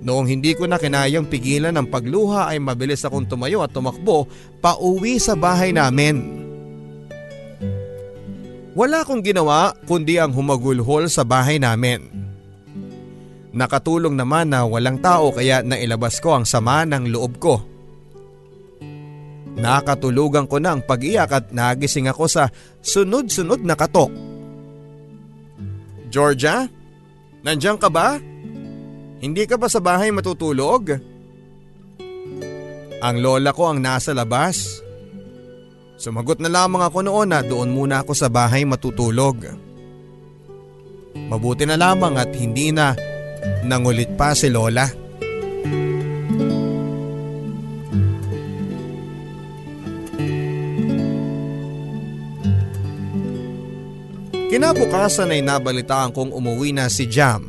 [0.00, 4.24] Noong hindi ko na kinayang pigilan ang pagluha ay mabilis akong tumayo at tumakbo
[4.60, 6.48] pauwi sa bahay namin.
[8.78, 12.06] Wala akong ginawa kundi ang humagulhol sa bahay namin.
[13.50, 17.58] Nakatulong naman na walang tao kaya nailabas ko ang sama ng loob ko.
[19.58, 22.46] Nakatulugan ko na ang pag-iyak at nagising ako sa
[22.78, 24.14] sunod-sunod na katok.
[26.06, 26.70] Georgia?
[27.42, 28.22] Nandiyan ka ba?
[29.20, 30.94] Hindi ka ba sa bahay matutulog?
[33.00, 34.80] Ang lola ko ang nasa labas.
[36.00, 39.44] Sumagot na lamang ako noon na doon muna ako sa bahay matutulog.
[41.28, 42.96] Mabuti na lamang at hindi na
[43.68, 44.88] nangulit pa si lola.
[54.48, 57.44] Kinabukasan ay nabalitaan kong umuwi na si Jam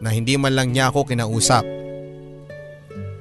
[0.00, 1.68] na hindi man lang niya ako kinausap.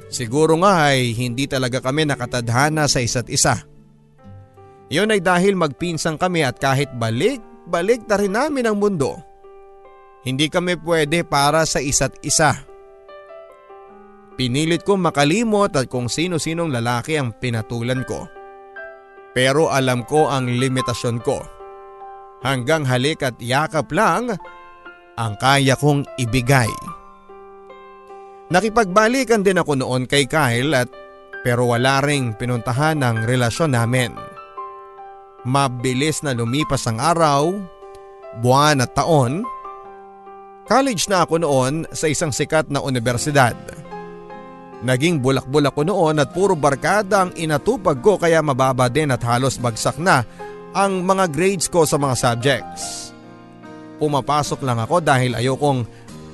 [0.08, 3.77] Siguro nga ay hindi talaga kami nakatadhana sa isa't isa.
[4.88, 9.20] Iyon ay dahil magpinsang kami at kahit balik-balik na rin namin ang mundo,
[10.24, 12.56] hindi kami pwede para sa isa't isa.
[14.38, 18.30] Pinilit kong makalimot at kung sino-sinong lalaki ang pinatulan ko.
[19.34, 21.42] Pero alam ko ang limitasyon ko.
[22.46, 24.38] Hanggang halik at yakap lang
[25.18, 26.70] ang kaya kong ibigay.
[28.54, 30.90] Nakipagbalikan din ako noon kay Kyle at
[31.42, 34.27] pero wala ring pinuntahan ng relasyon namin.
[35.48, 37.56] Mabilis na lumipas ang araw,
[38.44, 39.48] buwan at taon.
[40.68, 43.56] College na ako noon sa isang sikat na universidad.
[44.84, 49.56] Naging bulak-bulak ko noon at puro barkada ang inatupag ko kaya mababa din at halos
[49.56, 50.28] bagsak na
[50.76, 53.16] ang mga grades ko sa mga subjects.
[54.04, 55.88] Pumapasok lang ako dahil ayokong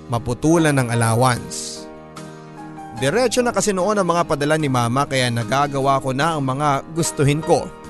[0.10, 1.86] maputulan ng allowance.
[2.98, 6.82] Diretso na kasi noon ang mga padala ni mama kaya nagagawa ko na ang mga
[6.98, 7.83] gustuhin ko.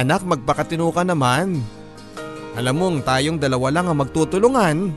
[0.00, 1.60] Anak magpakatino ka naman.
[2.56, 4.88] Alam mong tayong dalawa lang ang magtutulungan.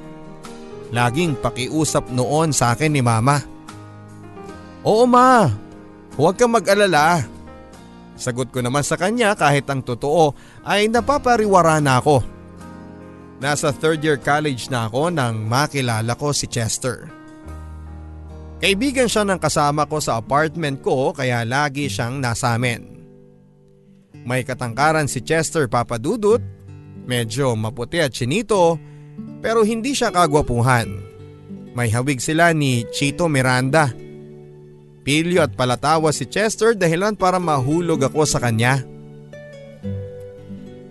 [0.95, 3.43] Laging pakiusap noon sa akin ni mama.
[4.87, 5.51] Oo ma,
[6.15, 7.19] huwag kang mag-alala.
[8.15, 10.31] Sagot ko naman sa kanya kahit ang totoo
[10.63, 12.23] ay napapariwara na ako.
[13.43, 17.11] Nasa third year college na ako nang makilala ko si Chester.
[18.63, 22.92] Kaibigan siya ng kasama ko sa apartment ko kaya lagi siyang nasa amin.
[24.23, 26.39] May katangkaran si Chester papadudot,
[27.03, 28.79] medyo maputi at chinito
[29.43, 30.87] pero hindi siya kagwapuhan.
[31.75, 33.91] May hawig sila ni Chito Miranda
[35.03, 38.79] Pilyo at palatawa si Chester dahilan para mahulog ako sa kanya.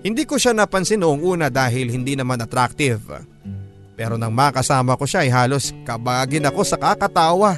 [0.04, 3.00] Hindi ko siya napansin noong una dahil hindi naman attractive.
[3.96, 7.56] Pero nang makasama ko siya ay halos kabagin ako sa kakatawa.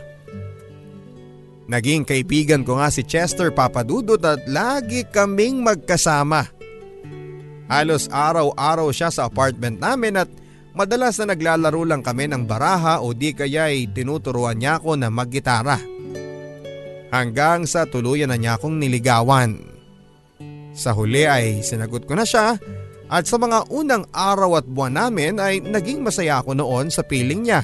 [1.64, 6.44] Naging kaibigan ko nga si Chester Papadudot at lagi kaming magkasama.
[7.64, 10.28] Halos araw-araw siya sa apartment namin at
[10.76, 15.08] madalas na naglalaro lang kami ng baraha o di kaya ay tinuturuan niya ako na
[15.08, 15.80] maggitara
[17.14, 19.56] hanggang sa tuluyan na niya akong niligawan.
[20.74, 22.58] Sa huli ay sinagot ko na siya
[23.06, 27.46] at sa mga unang araw at buwan namin ay naging masaya ako noon sa piling
[27.46, 27.62] niya.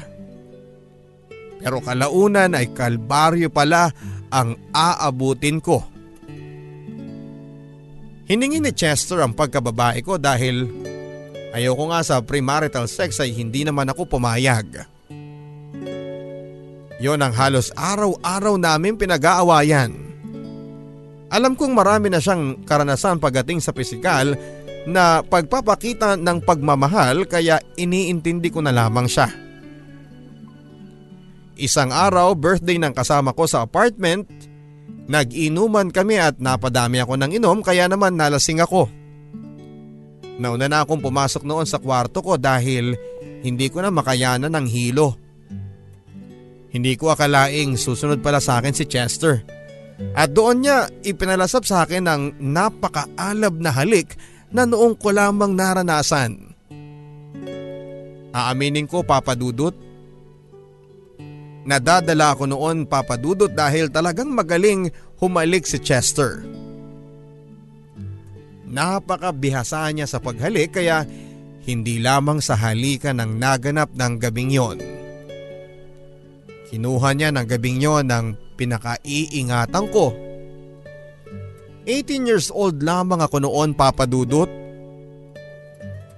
[1.60, 3.92] Pero kalaunan ay kalbaryo pala
[4.32, 5.84] ang aabutin ko.
[8.30, 10.70] Hiningi ni Chester ang pagkababae ko dahil
[11.50, 14.86] ayoko nga sa premarital sex ay hindi naman ako pumayag.
[17.00, 19.90] Yon ang halos araw-araw namin pinag-aawayan.
[21.30, 24.36] Alam kong marami na siyang karanasan pagdating sa pisikal
[24.86, 29.49] na pagpapakita ng pagmamahal kaya iniintindi ko na lamang siya.
[31.60, 34.24] Isang araw birthday ng kasama ko sa apartment,
[35.12, 38.88] nag-inuman kami at napadami ako ng inom kaya naman nalasing ako.
[40.40, 42.96] Nauna na akong pumasok noon sa kwarto ko dahil
[43.44, 45.20] hindi ko na makayanan ng hilo.
[46.72, 49.44] Hindi ko akalaing susunod pala sa akin si Chester.
[50.16, 54.16] At doon niya ipinalasap sa akin ang napakaalab na halik
[54.48, 56.56] na noong ko lamang naranasan.
[58.32, 59.89] Aaminin ko papadudot.
[61.68, 64.88] Nadadala ako noon papadudot dahil talagang magaling
[65.20, 66.40] humalik si Chester.
[68.70, 71.04] Napakabihasa niya sa paghalik kaya
[71.66, 74.78] hindi lamang sa halikan ang naganap ng gabing yon
[76.70, 80.14] Kinuha niya ng gabing yon ng pinakaiingatan ko.
[81.82, 84.46] 18 years old lamang ako noon papadudot.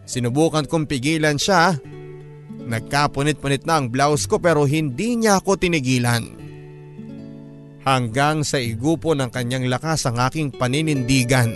[0.05, 1.73] Sinubukan kong pigilan siya.
[2.67, 6.25] Nagkapunit-punit na ang blouse ko pero hindi niya ako tinigilan.
[7.83, 11.51] Hanggang sa igupo ng kanyang lakas ang aking paninindigan.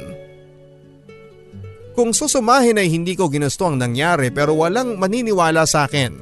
[1.95, 6.13] Kung susumahin ay hindi ko ginusto ang nangyari pero walang maniniwala sa akin.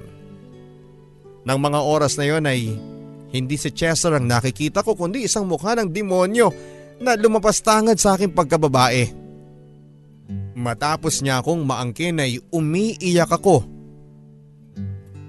[1.44, 2.76] Nang mga oras na yon ay
[3.34, 6.54] hindi si Chester ang nakikita ko kundi isang mukha ng demonyo
[7.02, 9.10] na lumapastangad sa aking pagkababae.
[10.54, 13.73] Matapos niya akong maangkin ay umiiyak ako.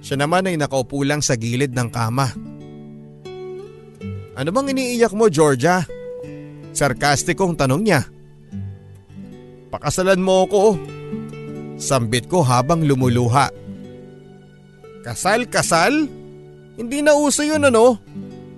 [0.06, 2.30] Siya naman ay nakaupo lang sa gilid ng kama.
[4.38, 5.82] Ano bang iniiyak mo Georgia?
[6.78, 8.06] Sarkastikong tanong niya.
[9.74, 10.78] Pakasalan mo ako.
[11.82, 13.50] Sambit ko habang lumuluha.
[15.02, 16.06] Kasal-kasal?
[16.78, 17.98] Hindi na uso yun ano?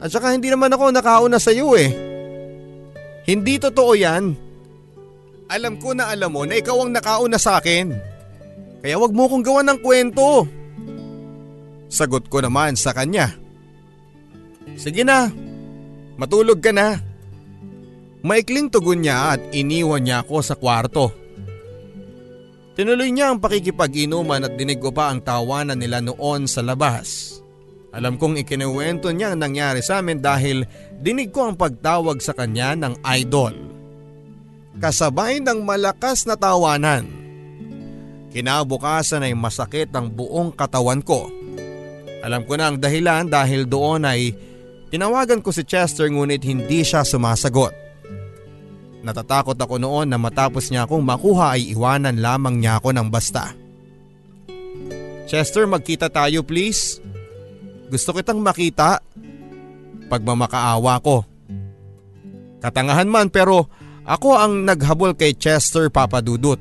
[0.04, 1.96] At saka hindi naman ako nakauna sa iyo eh.
[3.24, 4.36] Hindi totoo yan.
[5.48, 7.96] Alam ko na alam mo na ikaw ang nakauna sa akin.
[8.84, 10.57] Kaya wag mo kong gawa ng kwento.
[11.88, 13.32] Sagot ko naman sa kanya.
[14.76, 15.32] Sige na,
[16.20, 17.00] matulog ka na.
[18.28, 21.16] Maikling tugon niya at iniwan niya ako sa kwarto.
[22.78, 27.40] Tinuloy niya ang pakikipag-inuman at dinig ko pa ang tawanan nila noon sa labas.
[27.90, 30.62] Alam kong ikinuwento niya ang nangyari sa amin dahil
[31.02, 33.56] dinig ko ang pagtawag sa kanya ng idol.
[34.78, 37.10] Kasabay ng malakas na tawanan.
[38.30, 41.34] Kinabukasan ay masakit ang buong katawan ko.
[42.26, 44.34] Alam ko na ang dahilan dahil doon ay
[44.90, 47.74] tinawagan ko si Chester ngunit hindi siya sumasagot.
[49.06, 53.54] Natatakot ako noon na matapos niya akong makuha ay iwanan lamang niya ako ng basta.
[55.28, 57.00] Chester magkita tayo please.
[57.88, 59.00] Gusto kitang makita.
[60.08, 61.28] pagmamakaawa ko.
[62.64, 63.68] Katangahan man pero
[64.08, 66.56] ako ang naghabol kay Chester Papadudut.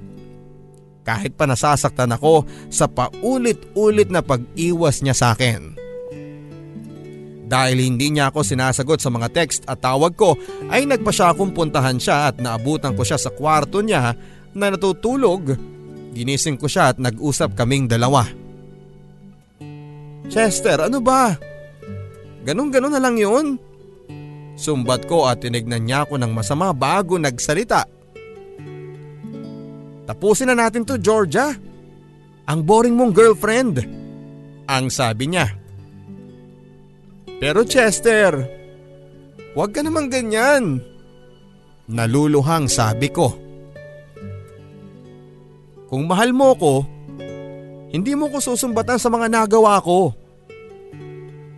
[1.06, 5.78] Kahit pa nasasaktan ako sa paulit-ulit na pag-iwas niya sa akin.
[7.46, 10.34] Dahil hindi niya ako sinasagot sa mga text at tawag ko
[10.66, 14.18] ay nagpa siya akong puntahan siya at naabutan ko siya sa kwarto niya
[14.50, 15.54] na natutulog.
[16.10, 18.26] Ginising ko siya at nag-usap kaming dalawa.
[20.26, 21.38] Chester, ano ba?
[22.42, 23.62] Ganon-ganon na lang yun.
[24.58, 27.95] Sumbat ko at tinignan niya ako ng masama bago nagsalita.
[30.06, 31.50] Tapusin na natin to Georgia.
[32.46, 33.82] Ang boring mong girlfriend.
[34.70, 35.50] Ang sabi niya.
[37.42, 38.32] Pero Chester,
[39.52, 40.78] huwag ka naman ganyan.
[41.90, 43.34] Naluluhang sabi ko.
[45.86, 46.74] Kung mahal mo ko,
[47.94, 50.10] hindi mo ko susumbatan sa mga nagawa ko.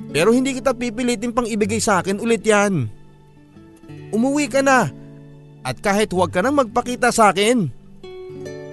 [0.09, 2.89] Pero hindi kita pipilitin pang ibigay sa akin ulit yan.
[4.13, 4.89] Umuwi ka na
[5.65, 7.78] at kahit huwag ka nang magpakita sa akin.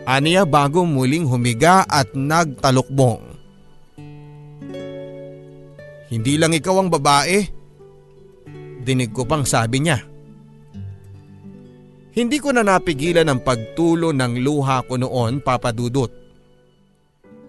[0.05, 3.25] Aniya bago muling humiga at nagtalukbong.
[6.13, 7.41] Hindi lang ikaw ang babae.
[8.85, 9.97] Dinig ko pang sabi niya.
[12.15, 16.13] Hindi ko na napigilan ang pagtulo ng luha ko noon papadudot.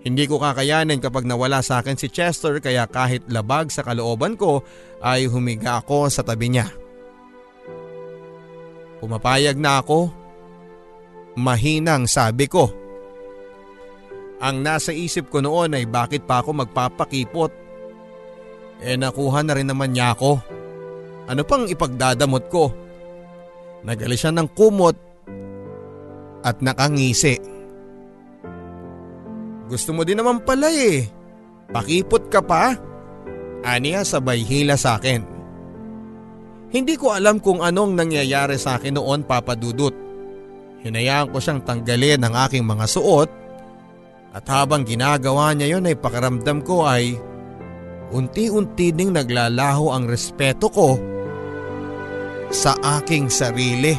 [0.02, 4.64] Hindi ko kakayanin kapag nawala sa akin si Chester kaya kahit labag sa kalooban ko
[5.04, 6.72] ay humiga ako sa tabi niya.
[8.98, 10.25] Pumapayag na ako.
[11.36, 12.72] Mahinang sabi ko.
[14.40, 17.66] Ang nasa isip ko noon ay bakit pa ako magpapakipot
[18.84, 20.36] eh nakuha na rin naman niya ako.
[21.26, 22.68] Ano pang ipagdadamot ko?
[23.86, 24.96] Nagali siya ng kumot
[26.44, 27.40] at nakangisi.
[29.66, 31.08] Gusto mo din naman pala eh.
[31.72, 32.76] Pakipot ka pa?
[33.66, 35.34] Aniya sabay hila sa akin.
[36.70, 40.05] Hindi ko alam kung anong nangyayari sa akin noon papadudot.
[40.86, 43.26] Hinayaan ko siyang tanggalin ang aking mga suot
[44.30, 47.18] at habang ginagawa niya yon ay pakaramdam ko ay
[48.14, 50.94] unti-unti ding naglalaho ang respeto ko
[52.54, 53.98] sa aking sarili.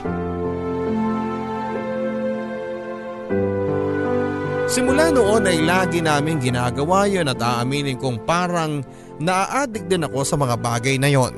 [4.71, 8.79] Simula noon ay lagi namin ginagawa yon at aaminin kong parang
[9.19, 11.35] naaadik din ako sa mga bagay na yon.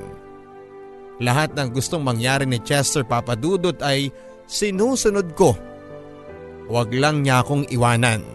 [1.18, 4.14] Lahat ng gustong mangyari ni Chester Papadudot ay
[4.50, 5.54] sinusunod ko.
[6.66, 8.26] Huwag lang niya akong iwanan.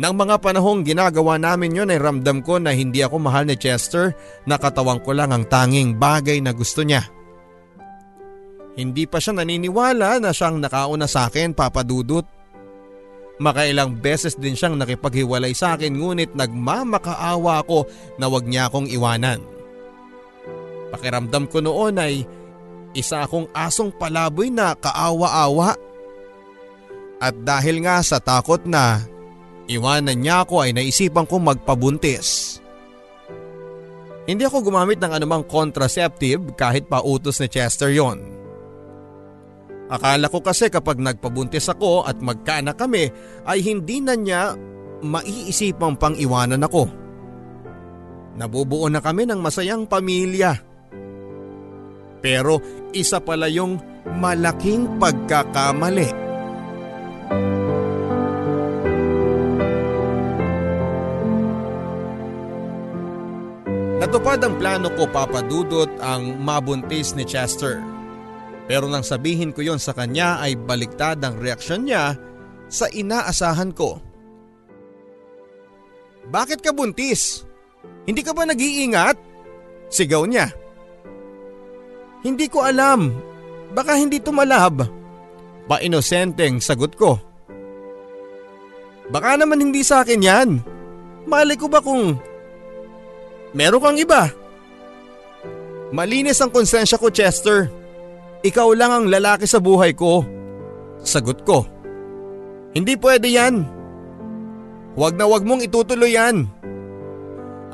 [0.00, 4.16] Nang mga panahong ginagawa namin yon ay ramdam ko na hindi ako mahal ni Chester
[4.48, 7.04] na katawan ko lang ang tanging bagay na gusto niya.
[8.80, 12.24] Hindi pa siya naniniwala na siyang nakauna sa akin papadudot.
[13.40, 17.84] Makailang beses din siyang nakipaghiwalay sa akin ngunit nagmamakaawa ako
[18.16, 19.44] na wag niya akong iwanan.
[20.96, 22.24] Pakiramdam ko noon ay
[22.96, 25.76] isa akong asong palaboy na kaawa-awa.
[27.20, 29.04] At dahil nga sa takot na
[29.70, 32.58] Iwanan niya ako ay naisipan kong magpabuntis.
[34.26, 38.18] Hindi ako gumamit ng anumang contraceptive kahit pa utos ni Chester yon.
[39.86, 43.14] Akala ko kasi kapag nagpabuntis ako at magkaanak kami
[43.46, 44.58] ay hindi na niya
[45.06, 46.90] maiisipang pang iwanan ako.
[48.38, 50.69] Nabubuo na kami ng masayang pamilya.
[52.20, 52.60] Pero
[52.92, 53.80] isa pala yung
[54.20, 56.08] malaking pagkakamali.
[64.00, 67.80] Natupad ang plano ko papadudot ang mabuntis ni Chester.
[68.64, 72.16] Pero nang sabihin ko yon sa kanya ay baliktad ang reaksyon niya
[72.70, 74.00] sa inaasahan ko.
[76.30, 77.42] Bakit ka buntis?
[78.06, 79.18] Hindi ka ba nag-iingat?
[79.90, 80.48] Sigaw niya.
[82.20, 83.14] Hindi ko alam.
[83.72, 84.84] Baka hindi tumalab.
[85.70, 87.16] Pa-inosenteng sagot ko.
[89.10, 90.50] Baka naman hindi sa akin yan.
[91.26, 92.18] Mali ko ba kung
[93.50, 94.30] Meron kang iba.
[95.90, 97.66] Malinis ang konsensya ko Chester.
[98.46, 100.22] Ikaw lang ang lalaki sa buhay ko.
[101.02, 101.66] Sagot ko.
[102.70, 103.66] Hindi pwede yan.
[104.94, 106.46] Huwag na huwag mong itutuloy yan.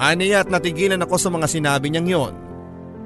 [0.01, 2.35] Aniya at natigilan ako sa mga sinabi niyang yon.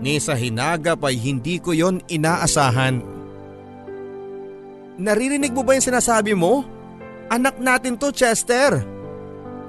[0.01, 3.05] Ni sa hinagap ay hindi ko yon inaasahan.
[5.01, 6.65] Naririnig mo ba yung sinasabi mo?
[7.29, 8.81] Anak natin to Chester.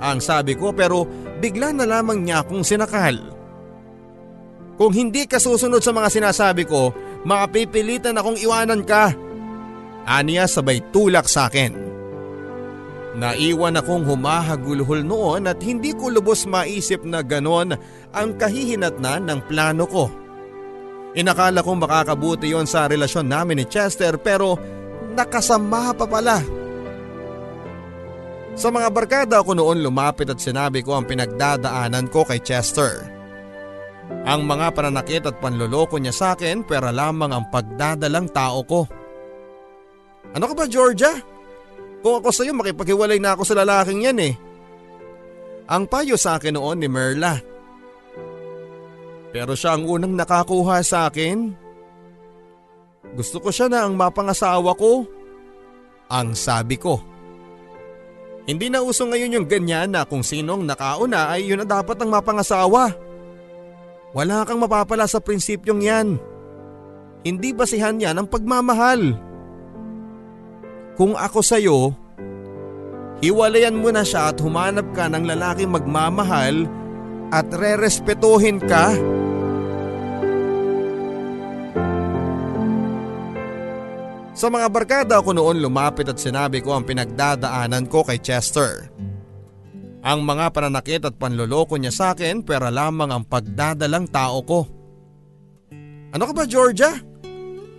[0.02, 1.04] Ang sabi ko pero
[1.44, 3.16] bigla na lamang niya akong sinakal.
[4.80, 6.96] Kung hindi ka susunod sa mga sinasabi ko,
[7.28, 9.14] mapipilitan akong iwanan ka.
[10.10, 11.92] Aniya sabay tulak sa akin.
[13.12, 17.76] Naiwan akong humahagulhol noon at hindi ko lubos maisip na ganon
[18.16, 20.21] ang kahihinatnan ng plano ko.
[21.12, 24.56] Inakala kong makakabuti yon sa relasyon namin ni Chester pero
[25.12, 26.40] nakasama pa pala.
[28.56, 33.04] Sa mga barkada ko noon lumapit at sinabi ko ang pinagdadaanan ko kay Chester.
[34.28, 38.82] Ang mga pananakit at panloloko niya sa akin pera lamang ang pagdadalang tao ko.
[40.32, 41.16] Ano ka ba Georgia?
[42.00, 44.34] Kung ako sa iyo makipaghiwalay na ako sa lalaking yan eh.
[45.72, 47.51] Ang payo sa akin noon ni Merla.
[49.32, 51.56] Pero siya ang unang nakakuha sa akin.
[53.16, 55.08] Gusto ko siya na ang mapangasawa ko.
[56.12, 57.00] Ang sabi ko.
[58.44, 62.12] Hindi na uso ngayon yung ganyan na kung sinong nakauna ay yun na dapat ang
[62.12, 62.92] mapangasawa.
[64.12, 66.08] Wala kang mapapala sa prinsipyong yan.
[67.24, 69.16] Hindi basihan yan ang pagmamahal.
[71.00, 71.96] Kung ako sa'yo,
[73.24, 76.68] hiwalayan mo na siya at humanap ka ng lalaking magmamahal
[77.32, 78.92] at rerespetuhin ka.
[84.42, 88.90] Sa mga barkada ko noon lumapit at sinabi ko ang pinagdadaanan ko kay Chester.
[90.02, 94.66] Ang mga pananakit at panloloko niya sa akin pera lamang ang pagdadalang tao ko.
[96.10, 96.90] Ano ka ba Georgia?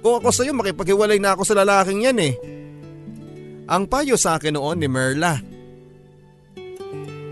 [0.06, 2.38] Kung ako sa iyo makipaghiwalay na ako sa lalaking yan eh.
[3.66, 5.42] Ang payo sa akin noon ni Merla.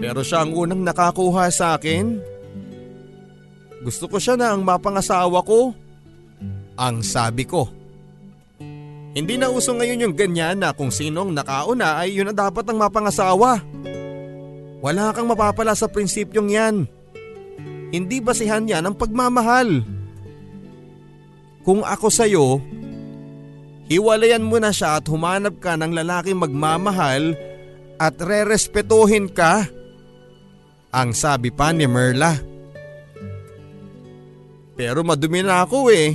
[0.03, 2.19] Pero siya ang unang nakakuha sa akin.
[3.87, 5.71] Gusto ko siya na ang mapangasawa ko.
[6.75, 7.80] Ang sabi ko.
[9.11, 12.79] Hindi na uso ngayon yung ganyan na kung sinong nakauna ay yun na dapat ang
[12.79, 13.59] mapangasawa.
[14.81, 16.77] Wala kang mapapala sa prinsipyong yan.
[17.91, 19.83] Hindi basihan yan ang pagmamahal.
[21.67, 22.63] Kung ako sa'yo,
[23.91, 27.35] Hiwalayan mo na siya at humanap ka ng lalaking magmamahal
[27.99, 29.67] at rerespetuhin ka.
[30.95, 32.39] Ang sabi pa ni Merla.
[34.79, 36.15] Pero madumi na ako eh.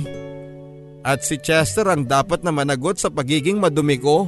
[1.06, 4.26] At si Chester ang dapat na managot sa pagiging madumi ko.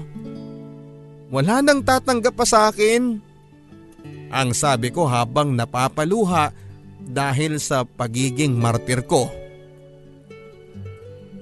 [1.34, 3.18] Wala nang tatanggap pa sa akin.
[4.30, 6.54] Ang sabi ko habang napapaluha
[7.02, 9.26] dahil sa pagiging martir ko.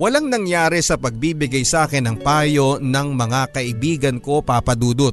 [0.00, 5.12] Walang nangyari sa pagbibigay sa akin ng payo ng mga kaibigan ko papadudot.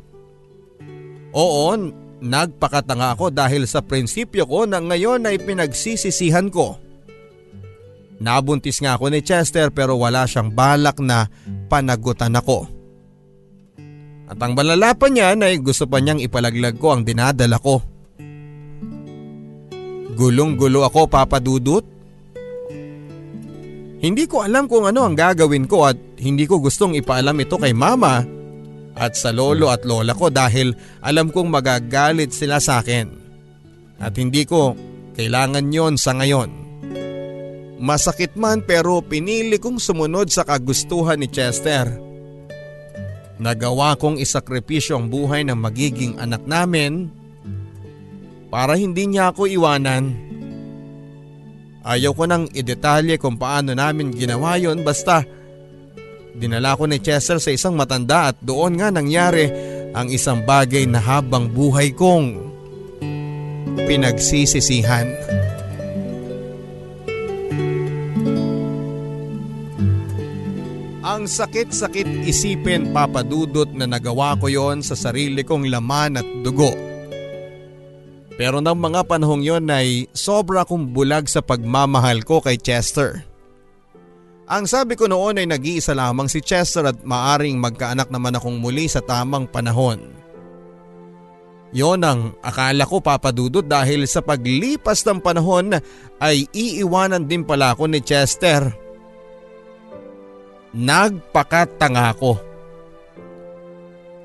[1.35, 1.67] Oo,
[2.23, 6.79] nagpakatanga ako dahil sa prinsipyo ko na ngayon ay pinagsisisihan ko.
[8.21, 11.31] Nabuntis nga ako ni Chester pero wala siyang balak na
[11.71, 12.69] panagutan ako.
[14.29, 17.81] At ang balalapan niya ay gusto pa niyang ipalaglag ko ang dinadala ko.
[20.13, 21.93] Gulong-gulo ako papadudot
[24.03, 27.71] hindi ko alam kung ano ang gagawin ko at hindi ko gustong ipaalam ito kay
[27.71, 28.19] mama
[28.99, 33.07] at sa lolo at lola ko dahil alam kong magagalit sila sa akin.
[34.03, 34.75] At hindi ko
[35.15, 36.62] kailangan yon sa ngayon.
[37.81, 41.89] Masakit man pero pinili kong sumunod sa kagustuhan ni Chester.
[43.41, 47.09] Nagawa kong isakripisyo ang buhay ng magiging anak namin
[48.53, 50.13] para hindi niya ako iwanan.
[51.83, 55.25] Ayaw ko nang idetalye kung paano namin ginawa yon basta
[56.37, 59.49] dinala ko ni Chester sa isang matanda at doon nga nangyari
[59.91, 62.39] ang isang bagay na habang buhay kong
[63.83, 65.09] pinagsisisihan.
[71.03, 76.71] Ang sakit-sakit isipin papadudot na nagawa ko yon sa sarili kong laman at dugo.
[78.39, 83.19] Pero ng mga panahong yon ay sobra kong bulag sa pagmamahal ko kay Chester.
[84.47, 88.87] Ang sabi ko noon ay nag-iisa lamang si Chester at maaring magkaanak naman akong muli
[88.87, 89.99] sa tamang panahon.
[91.75, 95.75] Yon ang akala ko papadudot dahil sa paglipas ng panahon
[96.23, 98.82] ay iiwanan din pala ako ni Chester.
[100.73, 102.33] Nagpakatanga ko.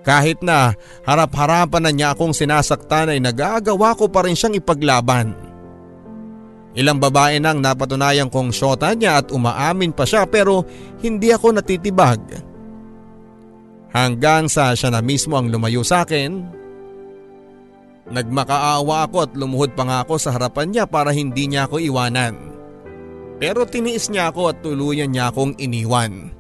[0.01, 0.73] Kahit na
[1.05, 5.37] harap-harapan na niya akong sinasaktan ay nagagawa ko pa rin siyang ipaglaban.
[6.73, 10.65] Ilang babae nang napatunayan kong syota niya at umaamin pa siya pero
[11.05, 12.21] hindi ako natitibag.
[13.93, 16.57] Hanggang sa siya na mismo ang lumayo sa akin.
[18.09, 22.37] Nagmakaawa ako at lumuhod pa nga ako sa harapan niya para hindi niya ako iwanan.
[23.37, 26.38] Pero tiniis niya ako at tuluyan niya akong iniwan.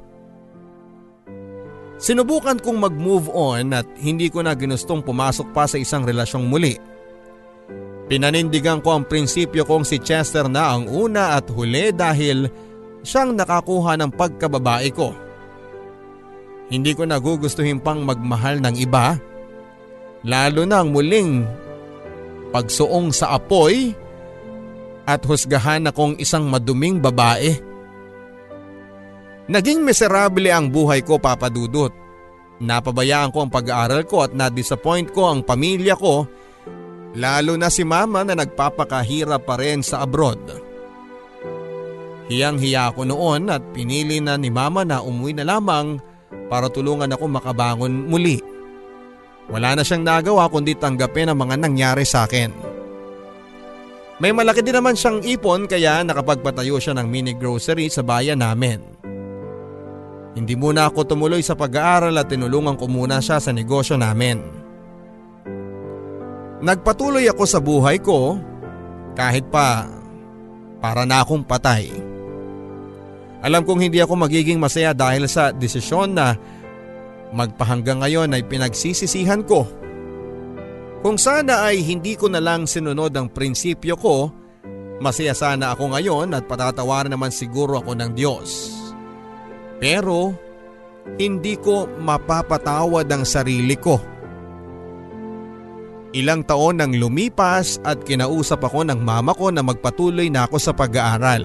[1.98, 6.78] Sinubukan kong mag-move on at hindi ko na ginustong pumasok pa sa isang relasyong muli.
[8.06, 12.48] Pinanindigan ko ang prinsipyo kong si Chester na ang una at huli dahil
[13.02, 15.12] siyang nakakuha ng pagkababae ko.
[16.70, 19.18] Hindi ko nagugustuhin pang magmahal ng iba
[20.26, 21.46] Lalo na ang muling
[22.50, 23.94] pagsuong sa apoy
[25.06, 27.54] at husgahan akong isang maduming babae.
[29.48, 31.88] Naging miserable ang buhay ko papadudot.
[32.60, 36.28] Napabayaan ko ang pag-aaral ko at na-disappoint ko ang pamilya ko
[37.16, 40.38] lalo na si mama na nagpapakahirap pa rin sa abroad.
[42.28, 45.96] Hiyang-hiya ako noon at pinili na ni mama na umuwi na lamang
[46.52, 48.36] para tulungan ako makabangon muli.
[49.48, 52.52] Wala na siyang nagawa kundi tanggapin ang mga nangyari sa akin.
[54.20, 58.97] May malaki din naman siyang ipon kaya nakapagpatayo siya ng mini grocery sa bayan namin.
[60.38, 64.38] Hindi muna ako tumuloy sa pag-aaral at tinulungan ko muna siya sa negosyo namin.
[66.62, 68.38] Nagpatuloy ako sa buhay ko
[69.18, 69.90] kahit pa
[70.78, 71.90] para na akong patay.
[73.42, 76.38] Alam kong hindi ako magiging masaya dahil sa desisyon na
[77.34, 79.66] magpahanggang ngayon ay pinagsisisihan ko.
[81.02, 84.30] Kung sana ay hindi ko na lang sinunod ang prinsipyo ko,
[85.02, 88.74] masaya sana ako ngayon at patatawaran naman siguro ako ng Diyos.
[89.78, 90.34] Pero
[91.16, 93.96] hindi ko mapapatawad ang sarili ko.
[96.12, 100.72] Ilang taon nang lumipas at kinausap ako ng mama ko na magpatuloy na ako sa
[100.72, 101.44] pag-aaral.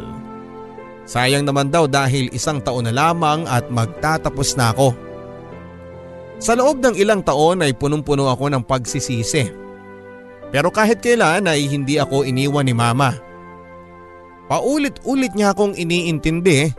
[1.04, 4.96] Sayang naman daw dahil isang taon na lamang at magtatapos na ako.
[6.40, 9.52] Sa loob ng ilang taon ay punong-puno ako ng pagsisisi.
[10.48, 13.20] Pero kahit kailan ay hindi ako iniwan ni mama.
[14.48, 16.72] Paulit-ulit niya akong iniintindi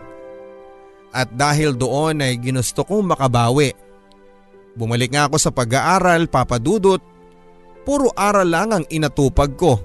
[1.15, 3.71] at dahil doon ay ginusto kong makabawi.
[4.75, 6.99] Bumalik nga ako sa pag-aaral papadudot,
[7.87, 9.79] puro aral lang ang inatupag ko.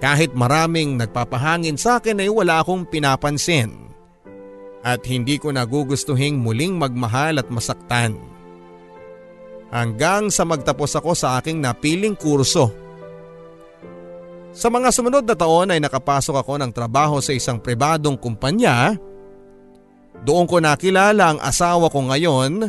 [0.00, 3.92] Kahit maraming nagpapahangin sa akin ay wala akong pinapansin.
[4.80, 8.16] At hindi ko nagugustuhing muling magmahal at masaktan.
[9.68, 12.72] Hanggang sa magtapos ako sa aking napiling kurso.
[14.56, 18.96] Sa mga sumunod na taon ay nakapasok ako ng trabaho sa isang pribadong kumpanya
[20.24, 22.68] doon ko nakilala ang asawa ko ngayon,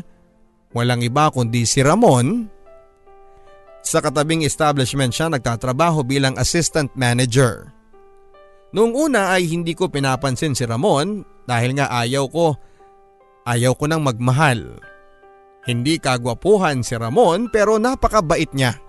[0.72, 2.48] walang iba kundi si Ramon.
[3.82, 7.74] Sa katabing establishment siya nagtatrabaho bilang assistant manager.
[8.72, 12.56] Noong una ay hindi ko pinapansin si Ramon dahil nga ayaw ko,
[13.44, 14.80] ayaw ko nang magmahal.
[15.68, 18.80] Hindi kagwapuhan si Ramon pero napakabait niya.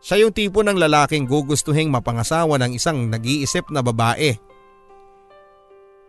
[0.00, 4.36] Siya yung tipo ng lalaking gugustuhing mapangasawa ng isang nag-iisip na babae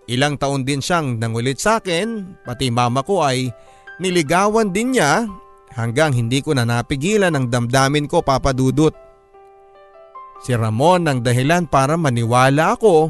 [0.05, 3.49] Ilang taon din siyang nangulit sa akin, pati mama ko ay
[3.97, 5.25] niligawan din niya
[5.73, 8.93] hanggang hindi ko na napigilan ang damdamin ko papadudot.
[10.45, 13.09] Si Ramon ang dahilan para maniwala ako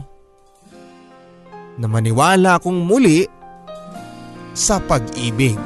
[1.76, 3.28] na maniwala akong muli
[4.56, 5.60] sa pag-ibig.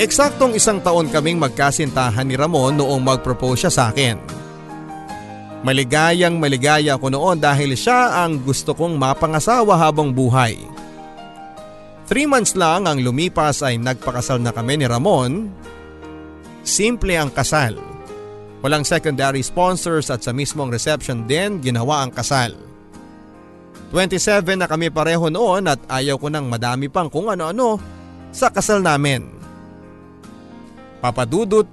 [0.00, 4.41] Eksaktong isang taon kaming magkasintahan ni Ramon noong mag-propose siya sa akin.
[5.62, 10.58] Maligayang maligaya ako noon dahil siya ang gusto kong mapangasawa habang buhay.
[12.10, 15.54] Three months lang ang lumipas ay nagpakasal na kami ni Ramon.
[16.66, 17.78] Simple ang kasal.
[18.58, 22.58] Walang secondary sponsors at sa mismong reception din ginawa ang kasal.
[23.94, 27.78] 27 na kami pareho noon at ayaw ko nang madami pang kung ano-ano
[28.34, 29.30] sa kasal namin.
[30.98, 31.66] Papadudot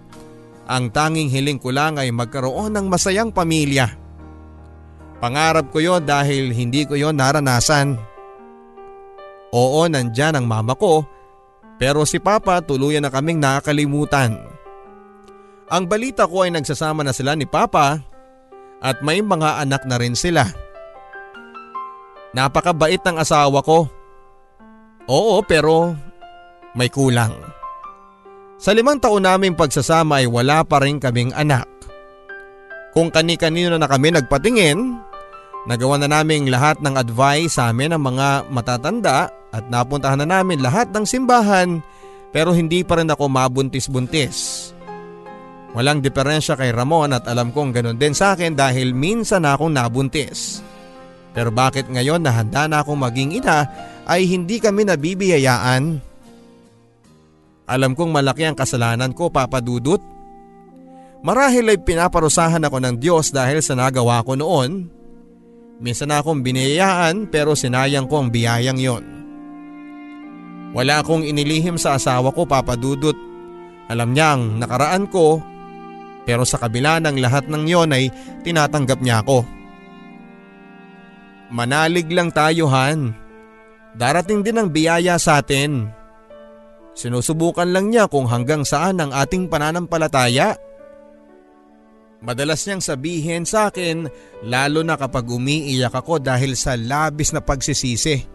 [0.69, 3.89] ang tanging hiling ko lang ay magkaroon ng masayang pamilya.
[5.17, 7.97] Pangarap ko yon dahil hindi ko yon naranasan.
[9.49, 11.03] Oo, nandyan ang mama ko
[11.81, 14.37] pero si Papa tuluyan na kaming nakakalimutan.
[15.73, 17.97] Ang balita ko ay nagsasama na sila ni Papa
[18.77, 20.45] at may mga anak na rin sila.
[22.35, 23.89] Napakabait ng asawa ko.
[25.09, 25.97] Oo pero
[26.77, 27.58] may kulang.
[28.59, 31.63] Sa limang taon naming pagsasama ay wala pa rin kaming anak.
[32.91, 34.99] Kung kani-kanino na kami nagpatingin,
[35.63, 40.59] nagawa na namin lahat ng advice sa amin ng mga matatanda at napuntahan na namin
[40.59, 41.79] lahat ng simbahan
[42.35, 44.69] pero hindi pa rin ako mabuntis-buntis.
[45.71, 49.71] Walang diferensya kay Ramon at alam kong ganun din sa akin dahil minsan na akong
[49.71, 50.59] nabuntis.
[51.31, 53.69] Pero bakit ngayon na handa na akong maging ina
[54.03, 56.08] ay hindi kami nabibiyayaan?
[57.69, 60.01] Alam kong malaki ang kasalanan ko papadudot.
[61.21, 64.89] Marahil ay pinaparusahan ako ng Diyos dahil sa nagawa ko noon.
[65.77, 69.05] Minsan akong biniyayaan pero sinayang ko ang biyayang yon.
[70.73, 73.15] Wala akong inilihim sa asawa ko papadudot.
[73.85, 75.37] Alam niya ang nakaraan ko
[76.25, 78.09] pero sa kabila ng lahat ng yon ay
[78.41, 79.45] tinatanggap niya ako.
[81.53, 83.13] Manalig lang tayo Han.
[83.97, 85.98] Darating din ang biyaya sa atin.
[86.97, 90.57] Sinusubukan lang niya kung hanggang saan ang ating pananampalataya.
[92.19, 94.11] Madalas niyang sabihin sa akin
[94.43, 98.27] lalo na kapag umiiyak ako dahil sa labis na pagsisisi.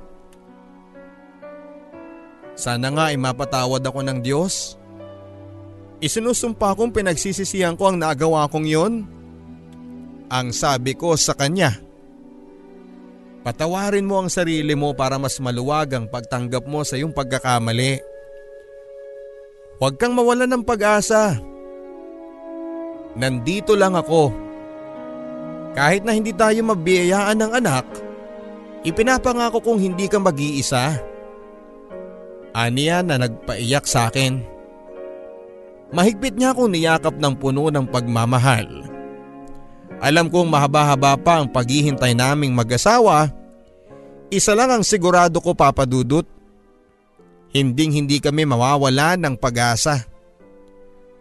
[2.55, 4.81] Sana nga ay mapatawad ako ng Diyos.
[6.01, 8.95] Isinusumpa kong pinagsisisihan ko ang nagawa kong yon.
[10.33, 11.77] Ang sabi ko sa kanya.
[13.45, 18.14] Patawarin mo ang sarili mo para mas maluwag ang pagtanggap mo sa iyong pagkakamali.
[19.85, 21.37] Huwag kang mawalan ng pag-asa.
[23.21, 24.33] Nandito lang ako.
[25.77, 27.85] Kahit na hindi tayo mabiyayaan ng anak,
[28.81, 30.97] ipinapangako kong hindi ka mag-iisa.
[32.57, 34.41] Aniya na nagpaiyak sa akin.
[35.93, 38.89] Mahigpit niya akong niyakap ng puno ng pagmamahal.
[40.01, 43.29] Alam kong mahaba-haba pa ang paghihintay naming mag-asawa.
[44.33, 46.25] Isa lang ang sigurado ko papadudot.
[47.55, 50.03] Hinding hindi kami mawawala ng pag-asa.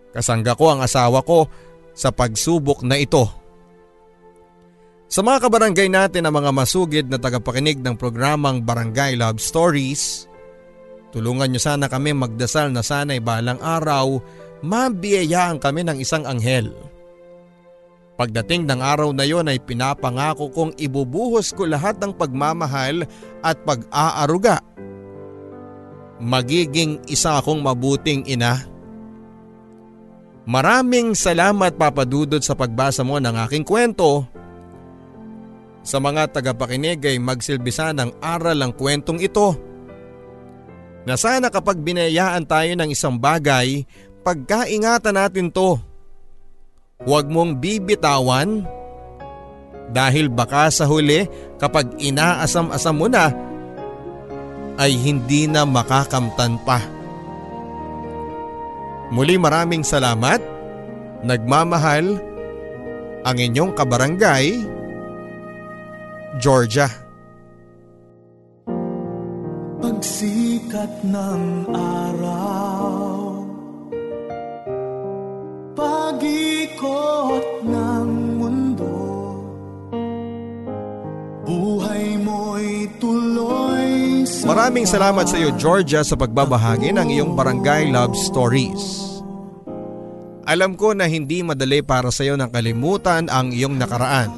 [0.10, 1.46] Kasangga ko ang asawa ko
[1.94, 3.30] sa pagsubok na ito.
[5.06, 10.26] Sa mga kabarangay natin na mga masugid na tagapakinig ng programang Barangay Love Stories,
[11.14, 14.18] tulungan niyo sana kami magdasal na sana'y balang araw
[14.66, 16.74] mabiyayaan kami ng isang anghel.
[18.18, 23.06] Pagdating ng araw na yon ay pinapangako kong ibubuhos ko lahat ng pagmamahal
[23.46, 24.66] at pag-aaruga
[26.24, 28.64] magiging isa akong mabuting ina.
[30.44, 34.28] Maraming salamat papadudod sa pagbasa mo ng aking kwento.
[35.84, 39.56] Sa mga tagapakinig ay magsilbisa ng aral ang kwentong ito.
[41.04, 43.84] Na sana kapag binayaan tayo ng isang bagay,
[44.24, 45.76] pagkaingatan natin to.
[47.04, 48.64] Huwag mong bibitawan
[49.92, 51.28] dahil baka sa huli
[51.60, 53.36] kapag inaasam-asam mo na
[54.78, 56.82] ay hindi na makakamtan pa.
[59.14, 60.42] Muli maraming salamat,
[61.22, 62.18] nagmamahal,
[63.24, 64.58] ang inyong kabarangay,
[66.42, 66.90] Georgia.
[69.84, 73.44] Pagsikat ng araw
[75.76, 78.10] Pag-ikot ng
[78.40, 78.96] mundo
[81.44, 83.33] Buhay mo'y sa
[84.44, 89.08] Maraming salamat sa iyo Georgia sa pagbabahagi ng iyong barangay love stories.
[90.44, 94.36] Alam ko na hindi madali para sa iyo ng kalimutan ang iyong nakaraan.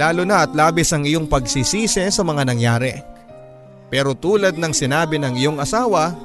[0.00, 2.96] Lalo na at labis ang iyong pagsisisi sa mga nangyari.
[3.92, 6.16] Pero tulad ng sinabi ng iyong asawa,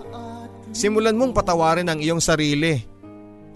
[0.72, 2.80] simulan mong patawarin ang iyong sarili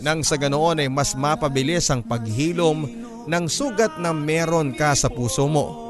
[0.04, 2.92] nang sa ganoon ay mas mapabilis ang paghilom
[3.24, 5.83] ng sugat na meron ka sa puso mo.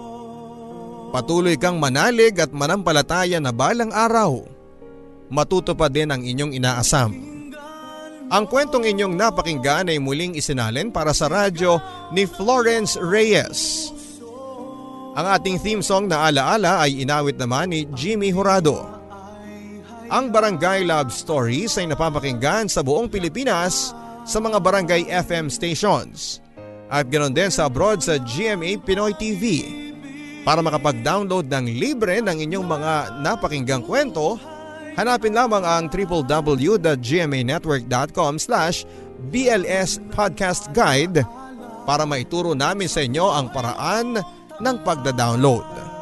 [1.13, 4.49] Patuloy kang manalig at manampalataya na balang araw.
[5.29, 7.13] Matuto pa din ang inyong inaasam.
[8.33, 11.77] Ang kwentong inyong napakinggan ay muling isinalin para sa radyo
[12.09, 13.93] ni Florence Reyes.
[15.13, 18.81] Ang ating theme song na alaala ay inawit naman ni Jimmy Horado.
[20.09, 23.93] Ang Barangay Love Stories ay napapakinggan sa buong Pilipinas
[24.25, 26.41] sa mga barangay FM stations
[26.89, 29.43] at ganoon din sa abroad sa GMA Pinoy TV.
[30.43, 34.35] Para makapag-download ng libre ng inyong mga napakinggang kwento,
[34.99, 38.83] hanapin lamang ang www.gmanetwork.com slash
[39.31, 41.23] BLS Podcast Guide
[41.87, 44.19] para maituro namin sa inyo ang paraan
[44.59, 45.95] ng pagda-download.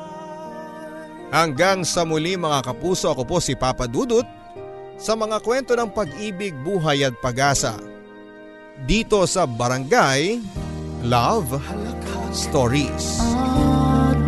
[1.31, 4.25] Hanggang sa muli mga kapuso ako po si Papa Dudut
[4.97, 7.77] sa mga kwento ng pag-ibig, buhay at pag-asa.
[8.89, 10.41] Dito sa Barangay
[11.05, 11.61] Love
[12.33, 13.21] Stories.
[13.21, 13.80] at